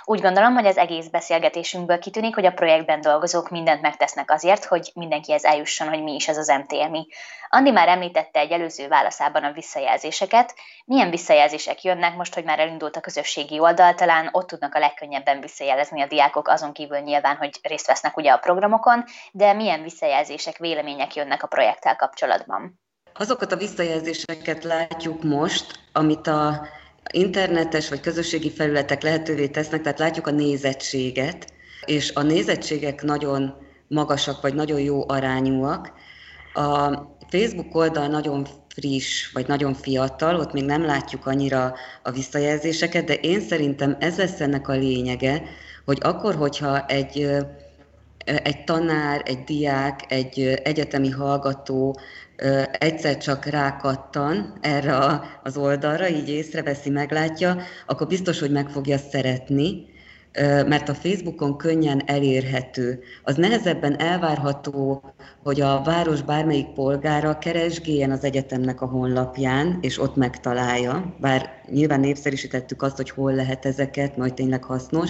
Úgy 0.08 0.22
gondolom, 0.22 0.54
hogy 0.54 0.66
az 0.66 0.78
egész 0.78 1.08
beszélgetésünkből 1.08 2.00
kitűnik, 2.00 2.36
hogy 2.36 2.46
a 2.46 2.52
projektben 2.52 3.02
dolgozók 3.02 3.50
mindent 3.50 3.82
megtesznek 3.82 4.32
azért, 4.32 4.66
hogy 4.66 4.92
mindenkihez 4.94 5.44
eljusson, 5.44 5.88
hogy 5.88 6.04
mi 6.04 6.14
is 6.14 6.28
ez 6.28 6.38
az 6.38 6.48
MTMI. 6.48 7.08
Andi 7.50 7.72
már 7.72 7.88
említette 7.88 8.40
egy 8.40 8.52
előző 8.52 8.88
válaszában 8.88 9.44
a 9.44 9.52
visszajelzéseket. 9.52 10.56
Milyen 10.86 11.10
visszajelzések 11.10 11.84
jönnek 11.84 12.16
most, 12.16 12.34
hogy 12.34 12.44
már 12.44 12.60
elindult 12.60 12.96
a 12.96 13.00
közösségi 13.00 13.60
oldal, 13.60 13.94
talán 13.94 14.30
ott 14.32 14.48
tudnak 14.48 14.76
a 14.76 14.80
legkönnyebben 14.80 15.42
visszajelezni 15.42 16.02
a 16.02 16.08
diákok, 16.08 16.48
azon 16.48 16.74
kívül 16.74 17.00
nyilván, 17.00 17.36
hogy 17.36 17.60
részt 17.62 17.88
vesznek 17.88 18.18
ugye 18.18 18.32
a 18.32 18.38
programokon, 18.38 19.04
de 19.32 19.54
milyen 19.54 19.84
visszajelzések, 19.84 20.58
vélemények 20.58 21.16
jönnek 21.16 21.44
a 21.44 21.48
projekttel 21.48 21.96
kapcsolatban? 21.96 22.80
Azokat 23.14 23.52
a 23.52 23.56
visszajelzéseket 23.56 24.64
látjuk 24.64 25.24
most, 25.24 25.80
amit 25.92 26.28
a 26.28 26.68
internetes 27.12 27.90
vagy 27.90 28.00
közösségi 28.00 28.52
felületek 28.52 29.04
lehetővé 29.04 29.48
tesznek, 29.48 29.82
tehát 29.82 30.00
látjuk 30.00 30.28
a 30.28 30.32
nézettséget, 30.32 31.54
és 31.86 32.12
a 32.14 32.22
nézettségek 32.22 33.04
nagyon 33.04 33.54
magasak, 33.88 34.42
vagy 34.42 34.54
nagyon 34.54 34.80
jó 34.80 35.10
arányúak. 35.10 35.94
A 36.54 36.92
Facebook 37.30 37.76
oldal 37.76 38.08
nagyon 38.08 38.48
friss, 38.68 39.32
vagy 39.32 39.48
nagyon 39.48 39.74
fiatal, 39.74 40.36
ott 40.36 40.54
még 40.54 40.64
nem 40.66 40.86
látjuk 40.86 41.26
annyira 41.26 41.74
a 42.04 42.12
visszajelzéseket, 42.12 43.06
de 43.06 43.14
én 43.14 43.42
szerintem 43.42 43.98
ez 44.00 44.18
lesz 44.18 44.40
ennek 44.40 44.68
a 44.68 44.74
lényege, 44.74 45.44
hogy 45.86 45.98
akkor, 46.02 46.36
hogyha 46.36 46.86
egy, 46.86 47.28
egy 48.26 48.64
tanár, 48.64 49.22
egy 49.26 49.44
diák, 49.44 50.00
egy 50.08 50.60
egyetemi 50.64 51.10
hallgató 51.10 51.96
egyszer 52.72 53.18
csak 53.18 53.46
rákattan 53.46 54.58
erre 54.62 55.22
az 55.44 55.58
oldalra, 55.58 56.10
így 56.10 56.30
észreveszi, 56.30 56.90
meglátja, 56.90 57.58
akkor 57.86 58.08
biztos, 58.08 58.40
hogy 58.40 58.52
meg 58.52 58.70
fogja 58.70 58.98
szeretni, 58.98 59.94
mert 60.68 60.90
a 60.90 60.94
Facebookon 60.94 61.58
könnyen 61.58 62.02
elérhető. 62.06 63.00
Az 63.24 63.36
nehezebben 63.36 64.00
elvárható, 64.00 65.04
hogy 65.44 65.62
a 65.62 65.82
város 65.86 66.22
bármelyik 66.22 66.68
polgára 66.68 67.38
keresgéljen 67.38 68.12
az 68.12 68.24
egyetemnek 68.24 68.82
a 68.82 68.86
honlapján, 68.86 69.78
és 69.82 70.00
ott 70.00 70.16
megtalálja, 70.16 71.16
bár 71.20 71.64
nyilván 71.72 72.00
népszerűsítettük 72.00 72.82
azt, 72.82 72.96
hogy 72.96 73.10
hol 73.10 73.34
lehet 73.34 73.66
ezeket, 73.66 74.18
majd 74.18 74.34
tényleg 74.34 74.64
hasznos, 74.64 75.10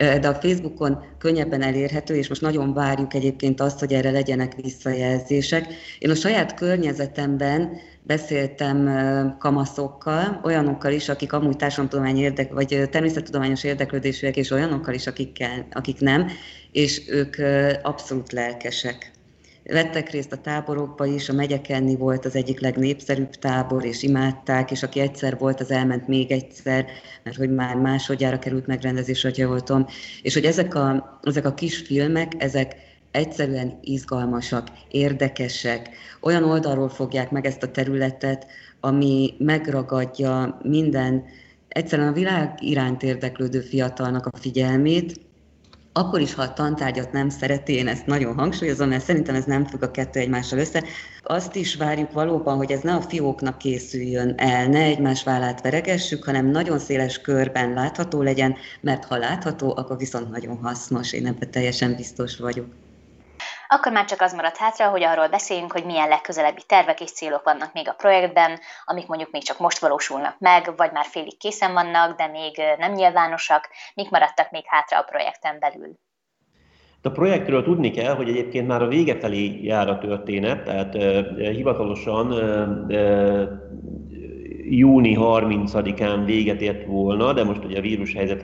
de 0.00 0.28
a 0.28 0.34
Facebookon 0.34 1.04
könnyebben 1.18 1.62
elérhető, 1.62 2.16
és 2.16 2.28
most 2.28 2.40
nagyon 2.40 2.74
várjuk 2.74 3.14
egyébként 3.14 3.60
azt, 3.60 3.78
hogy 3.78 3.92
erre 3.92 4.10
legyenek 4.10 4.54
visszajelzések. 4.54 5.66
Én 5.98 6.10
a 6.10 6.14
saját 6.14 6.54
környezetemben 6.54 7.76
beszéltem 8.02 8.88
kamaszokkal, 9.38 10.40
olyanokkal 10.44 10.92
is, 10.92 11.08
akik 11.08 11.32
amúgy 11.32 11.56
társadalomtudomány 11.56 12.18
érdek, 12.18 12.52
vagy 12.52 12.88
természettudományos 12.90 13.64
érdeklődésűek, 13.64 14.36
és 14.36 14.50
olyanokkal 14.50 14.94
is, 14.94 15.06
akikkel, 15.06 15.66
akik 15.72 16.00
nem, 16.00 16.30
és 16.72 17.02
ők 17.08 17.36
abszolút 17.82 18.32
lelkesek 18.32 19.10
Vettek 19.70 20.10
részt 20.10 20.32
a 20.32 20.36
táborokba 20.36 21.04
is, 21.06 21.28
a 21.28 21.32
Megyekenni 21.32 21.96
volt 21.96 22.24
az 22.24 22.34
egyik 22.34 22.60
legnépszerűbb 22.60 23.30
tábor, 23.30 23.84
és 23.84 24.02
imádták, 24.02 24.70
és 24.70 24.82
aki 24.82 25.00
egyszer 25.00 25.38
volt, 25.38 25.60
az 25.60 25.70
elment 25.70 26.08
még 26.08 26.30
egyszer, 26.30 26.86
mert 27.22 27.36
hogy 27.36 27.54
már 27.54 27.76
másodjára 27.76 28.38
került 28.38 28.66
megrendezésre, 28.66 29.28
hogy 29.28 29.44
voltam. 29.44 29.86
És 30.22 30.34
hogy 30.34 30.44
ezek 30.44 30.74
a, 30.74 31.20
ezek 31.22 31.44
a 31.44 31.54
kis 31.54 31.78
filmek, 31.78 32.32
ezek 32.38 32.76
egyszerűen 33.10 33.78
izgalmasak, 33.82 34.68
érdekesek, 34.88 35.88
olyan 36.20 36.44
oldalról 36.44 36.88
fogják 36.88 37.30
meg 37.30 37.46
ezt 37.46 37.62
a 37.62 37.70
területet, 37.70 38.46
ami 38.80 39.34
megragadja 39.38 40.58
minden 40.62 41.24
egyszerűen 41.68 42.08
a 42.08 42.12
világ 42.12 42.54
iránt 42.58 43.02
érdeklődő 43.02 43.60
fiatalnak 43.60 44.26
a 44.26 44.38
figyelmét, 44.38 45.20
akkor 45.92 46.20
is, 46.20 46.34
ha 46.34 46.42
a 46.42 46.52
tantárgyat 46.52 47.12
nem 47.12 47.28
szereti, 47.28 47.72
én 47.72 47.88
ezt 47.88 48.06
nagyon 48.06 48.34
hangsúlyozom, 48.34 48.88
mert 48.88 49.04
szerintem 49.04 49.34
ez 49.34 49.44
nem 49.44 49.66
függ 49.66 49.82
a 49.82 49.90
kettő 49.90 50.20
egymással 50.20 50.58
össze. 50.58 50.84
Azt 51.22 51.54
is 51.56 51.76
várjuk 51.76 52.12
valóban, 52.12 52.56
hogy 52.56 52.72
ez 52.72 52.80
ne 52.80 52.94
a 52.94 53.00
fióknak 53.00 53.58
készüljön 53.58 54.34
el, 54.36 54.66
ne 54.66 54.82
egymás 54.82 55.22
vállát 55.22 55.62
veregessük, 55.62 56.24
hanem 56.24 56.46
nagyon 56.46 56.78
széles 56.78 57.20
körben 57.20 57.72
látható 57.72 58.22
legyen, 58.22 58.56
mert 58.80 59.04
ha 59.04 59.16
látható, 59.16 59.76
akkor 59.76 59.96
viszont 59.96 60.30
nagyon 60.30 60.56
hasznos, 60.56 61.12
én 61.12 61.26
ebben 61.26 61.50
teljesen 61.50 61.96
biztos 61.96 62.36
vagyok 62.38 62.66
akkor 63.72 63.92
már 63.92 64.04
csak 64.04 64.20
az 64.20 64.32
maradt 64.32 64.56
hátra, 64.56 64.88
hogy 64.88 65.02
arról 65.02 65.28
beszéljünk, 65.28 65.72
hogy 65.72 65.84
milyen 65.84 66.08
legközelebbi 66.08 66.62
tervek 66.66 67.00
és 67.00 67.12
célok 67.12 67.44
vannak 67.44 67.72
még 67.72 67.88
a 67.88 67.92
projektben, 67.92 68.58
amik 68.84 69.06
mondjuk 69.06 69.30
még 69.30 69.42
csak 69.42 69.58
most 69.58 69.78
valósulnak 69.78 70.38
meg, 70.38 70.72
vagy 70.76 70.92
már 70.92 71.04
félig 71.04 71.38
készen 71.38 71.72
vannak, 71.72 72.16
de 72.16 72.26
még 72.26 72.62
nem 72.78 72.92
nyilvánosak, 72.92 73.68
mik 73.94 74.10
maradtak 74.10 74.50
még 74.50 74.62
hátra 74.66 74.98
a 74.98 75.02
projekten 75.02 75.58
belül. 75.58 75.98
A 77.02 77.10
projektről 77.10 77.62
tudni 77.62 77.90
kell, 77.90 78.14
hogy 78.14 78.28
egyébként 78.28 78.66
már 78.66 78.82
a 78.82 78.88
vége 78.88 79.18
felé 79.18 79.62
jár 79.62 79.88
a 79.88 79.98
történet, 79.98 80.64
tehát 80.64 80.94
uh, 80.94 81.50
hivatalosan 81.50 82.32
uh, 82.32 83.48
júni 84.70 85.16
30-án 85.20 86.22
véget 86.24 86.60
ért 86.60 86.86
volna, 86.86 87.32
de 87.32 87.44
most 87.44 87.64
ugye 87.64 87.78
a 87.78 87.80
vírushelyzet 87.80 88.42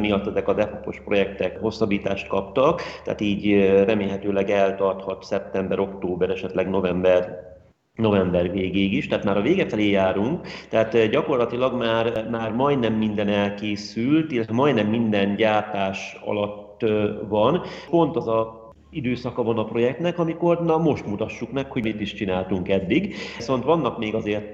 miatt 0.00 0.26
ezek 0.26 0.48
a 0.48 0.54
defopos 0.54 1.00
projektek 1.04 1.60
hosszabbítást 1.60 2.28
kaptak, 2.28 2.82
tehát 3.04 3.20
így 3.20 3.54
remélhetőleg 3.84 4.50
eltarthat 4.50 5.22
szeptember, 5.24 5.78
október, 5.78 6.30
esetleg 6.30 6.70
november 6.70 7.46
november 7.94 8.50
végéig 8.50 8.92
is, 8.92 9.06
tehát 9.08 9.24
már 9.24 9.36
a 9.36 9.42
vége 9.42 9.68
felé 9.68 9.90
járunk, 9.90 10.46
tehát 10.68 11.10
gyakorlatilag 11.10 11.74
már, 11.74 12.28
már 12.30 12.52
majdnem 12.52 12.92
minden 12.92 13.28
elkészült, 13.28 14.32
illetve 14.32 14.54
majdnem 14.54 14.86
minden 14.86 15.34
gyártás 15.34 16.16
alatt 16.24 16.84
van. 17.28 17.62
Pont 17.90 18.16
az 18.16 18.28
a 18.28 18.67
időszaka 18.90 19.42
van 19.42 19.58
a 19.58 19.64
projektnek, 19.64 20.18
amikor 20.18 20.64
na 20.64 20.78
most 20.78 21.06
mutassuk 21.06 21.52
meg, 21.52 21.70
hogy 21.70 21.82
mit 21.82 22.00
is 22.00 22.14
csináltunk 22.14 22.68
eddig. 22.68 23.14
Viszont 23.36 23.64
vannak 23.64 23.98
még 23.98 24.14
azért 24.14 24.52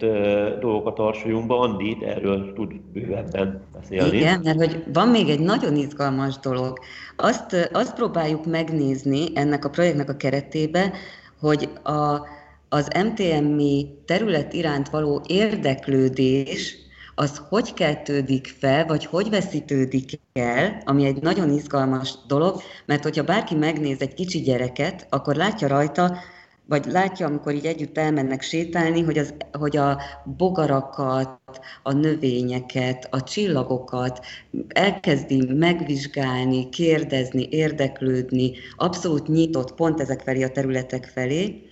dolgok 0.60 0.86
a 0.86 0.92
tarsolyunkban, 0.92 1.70
Andi 1.70 1.96
erről 2.04 2.52
tud 2.52 2.74
bővebben 2.92 3.62
beszélni. 3.72 4.16
Igen, 4.16 4.40
mert 4.44 4.58
hogy 4.58 4.84
van 4.92 5.08
még 5.08 5.28
egy 5.28 5.40
nagyon 5.40 5.76
izgalmas 5.76 6.38
dolog. 6.38 6.78
Azt, 7.16 7.70
azt 7.72 7.94
próbáljuk 7.94 8.46
megnézni 8.46 9.26
ennek 9.34 9.64
a 9.64 9.70
projektnek 9.70 10.08
a 10.08 10.16
keretébe, 10.16 10.92
hogy 11.40 11.68
a, 11.82 12.26
az 12.68 12.88
MTMI 13.04 13.88
terület 14.04 14.52
iránt 14.52 14.88
való 14.88 15.22
érdeklődés 15.26 16.83
az 17.14 17.42
hogy 17.48 17.74
keltődik 17.74 18.54
fel, 18.58 18.86
vagy 18.86 19.04
hogy 19.04 19.30
veszítődik 19.30 20.20
el, 20.32 20.82
ami 20.84 21.04
egy 21.06 21.22
nagyon 21.22 21.50
izgalmas 21.50 22.14
dolog, 22.26 22.62
mert 22.86 23.02
hogyha 23.02 23.24
bárki 23.24 23.54
megnéz 23.54 24.00
egy 24.00 24.14
kicsi 24.14 24.40
gyereket, 24.40 25.06
akkor 25.10 25.36
látja 25.36 25.68
rajta, 25.68 26.16
vagy 26.68 26.86
látja, 26.86 27.26
amikor 27.26 27.54
így 27.54 27.66
együtt 27.66 27.98
elmennek 27.98 28.42
sétálni, 28.42 29.02
hogy, 29.02 29.18
az, 29.18 29.34
hogy 29.52 29.76
a 29.76 30.00
bogarakat, 30.24 31.60
a 31.82 31.92
növényeket, 31.92 33.08
a 33.10 33.22
csillagokat 33.22 34.24
elkezdi 34.68 35.52
megvizsgálni, 35.52 36.68
kérdezni, 36.68 37.48
érdeklődni, 37.50 38.52
abszolút 38.76 39.28
nyitott 39.28 39.74
pont 39.74 40.00
ezek 40.00 40.20
felé 40.20 40.42
a 40.42 40.50
területek 40.50 41.10
felé, 41.14 41.62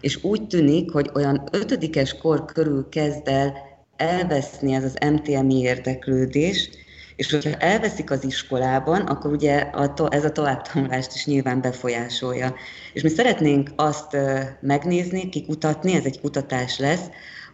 és 0.00 0.24
úgy 0.24 0.46
tűnik, 0.46 0.90
hogy 0.90 1.10
olyan 1.14 1.48
ötödikes 1.52 2.18
kor 2.18 2.44
körül 2.44 2.88
kezd 2.88 3.28
el 3.28 3.71
elveszni 4.02 4.72
ez 4.72 4.84
az 4.84 4.98
MTMI 5.12 5.60
érdeklődés, 5.60 6.70
és 7.16 7.30
hogyha 7.30 7.56
elveszik 7.58 8.10
az 8.10 8.24
iskolában, 8.24 9.00
akkor 9.00 9.32
ugye 9.32 9.58
a 9.58 9.94
to- 9.94 10.14
ez 10.14 10.24
a 10.24 10.32
továbbtanulást 10.32 11.14
is 11.14 11.26
nyilván 11.26 11.60
befolyásolja. 11.60 12.54
És 12.92 13.02
mi 13.02 13.08
szeretnénk 13.08 13.70
azt 13.76 14.16
megnézni, 14.60 15.28
kikutatni, 15.28 15.94
ez 15.94 16.04
egy 16.04 16.20
kutatás 16.20 16.78
lesz, 16.78 17.04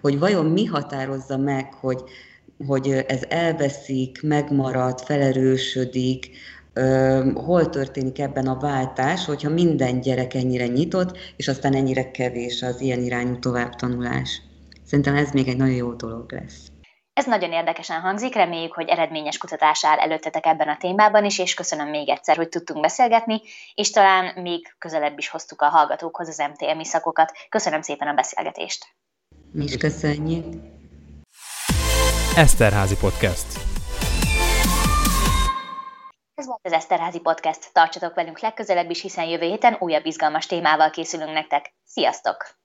hogy 0.00 0.18
vajon 0.18 0.46
mi 0.46 0.64
határozza 0.64 1.36
meg, 1.36 1.74
hogy, 1.74 2.02
hogy 2.66 3.04
ez 3.06 3.20
elveszik, 3.28 4.22
megmarad, 4.22 5.00
felerősödik, 5.00 6.30
hol 7.34 7.70
történik 7.70 8.18
ebben 8.18 8.46
a 8.46 8.58
váltás, 8.58 9.24
hogyha 9.24 9.50
minden 9.50 10.00
gyerek 10.00 10.34
ennyire 10.34 10.66
nyitott, 10.66 11.18
és 11.36 11.48
aztán 11.48 11.74
ennyire 11.74 12.10
kevés 12.10 12.62
az 12.62 12.80
ilyen 12.80 13.02
irányú 13.02 13.38
továbbtanulás. 13.38 14.42
Szerintem 14.88 15.16
ez 15.16 15.30
még 15.30 15.48
egy 15.48 15.56
nagyon 15.56 15.74
jó 15.74 15.92
dolog 15.92 16.32
lesz. 16.32 16.66
Ez 17.12 17.26
nagyon 17.26 17.52
érdekesen 17.52 18.00
hangzik, 18.00 18.34
reméljük, 18.34 18.72
hogy 18.72 18.88
eredményes 18.88 19.38
kutatás 19.38 19.84
áll 19.84 19.98
előttetek 19.98 20.46
ebben 20.46 20.68
a 20.68 20.76
témában 20.76 21.24
is, 21.24 21.38
és 21.38 21.54
köszönöm 21.54 21.88
még 21.88 22.08
egyszer, 22.08 22.36
hogy 22.36 22.48
tudtunk 22.48 22.80
beszélgetni, 22.80 23.40
és 23.74 23.90
talán 23.90 24.42
még 24.42 24.74
közelebb 24.78 25.18
is 25.18 25.28
hoztuk 25.28 25.62
a 25.62 25.68
hallgatókhoz 25.68 26.28
az 26.28 26.38
MTMI 26.38 26.84
szakokat. 26.84 27.32
Köszönöm 27.48 27.82
szépen 27.82 28.08
a 28.08 28.14
beszélgetést! 28.14 28.86
Mi 29.52 29.64
is 29.64 29.76
köszönjük! 29.76 30.44
Eszterházi 32.36 32.96
Podcast. 32.96 33.46
Ez 36.34 36.46
volt 36.46 36.60
az 36.62 36.72
Eszterházi 36.72 37.20
Podcast. 37.20 37.72
Tartsatok 37.72 38.14
velünk 38.14 38.40
legközelebb 38.40 38.90
is, 38.90 39.02
hiszen 39.02 39.24
jövő 39.24 39.46
héten 39.46 39.76
újabb 39.78 40.06
izgalmas 40.06 40.46
témával 40.46 40.90
készülünk 40.90 41.32
nektek. 41.32 41.74
Sziasztok! 41.84 42.58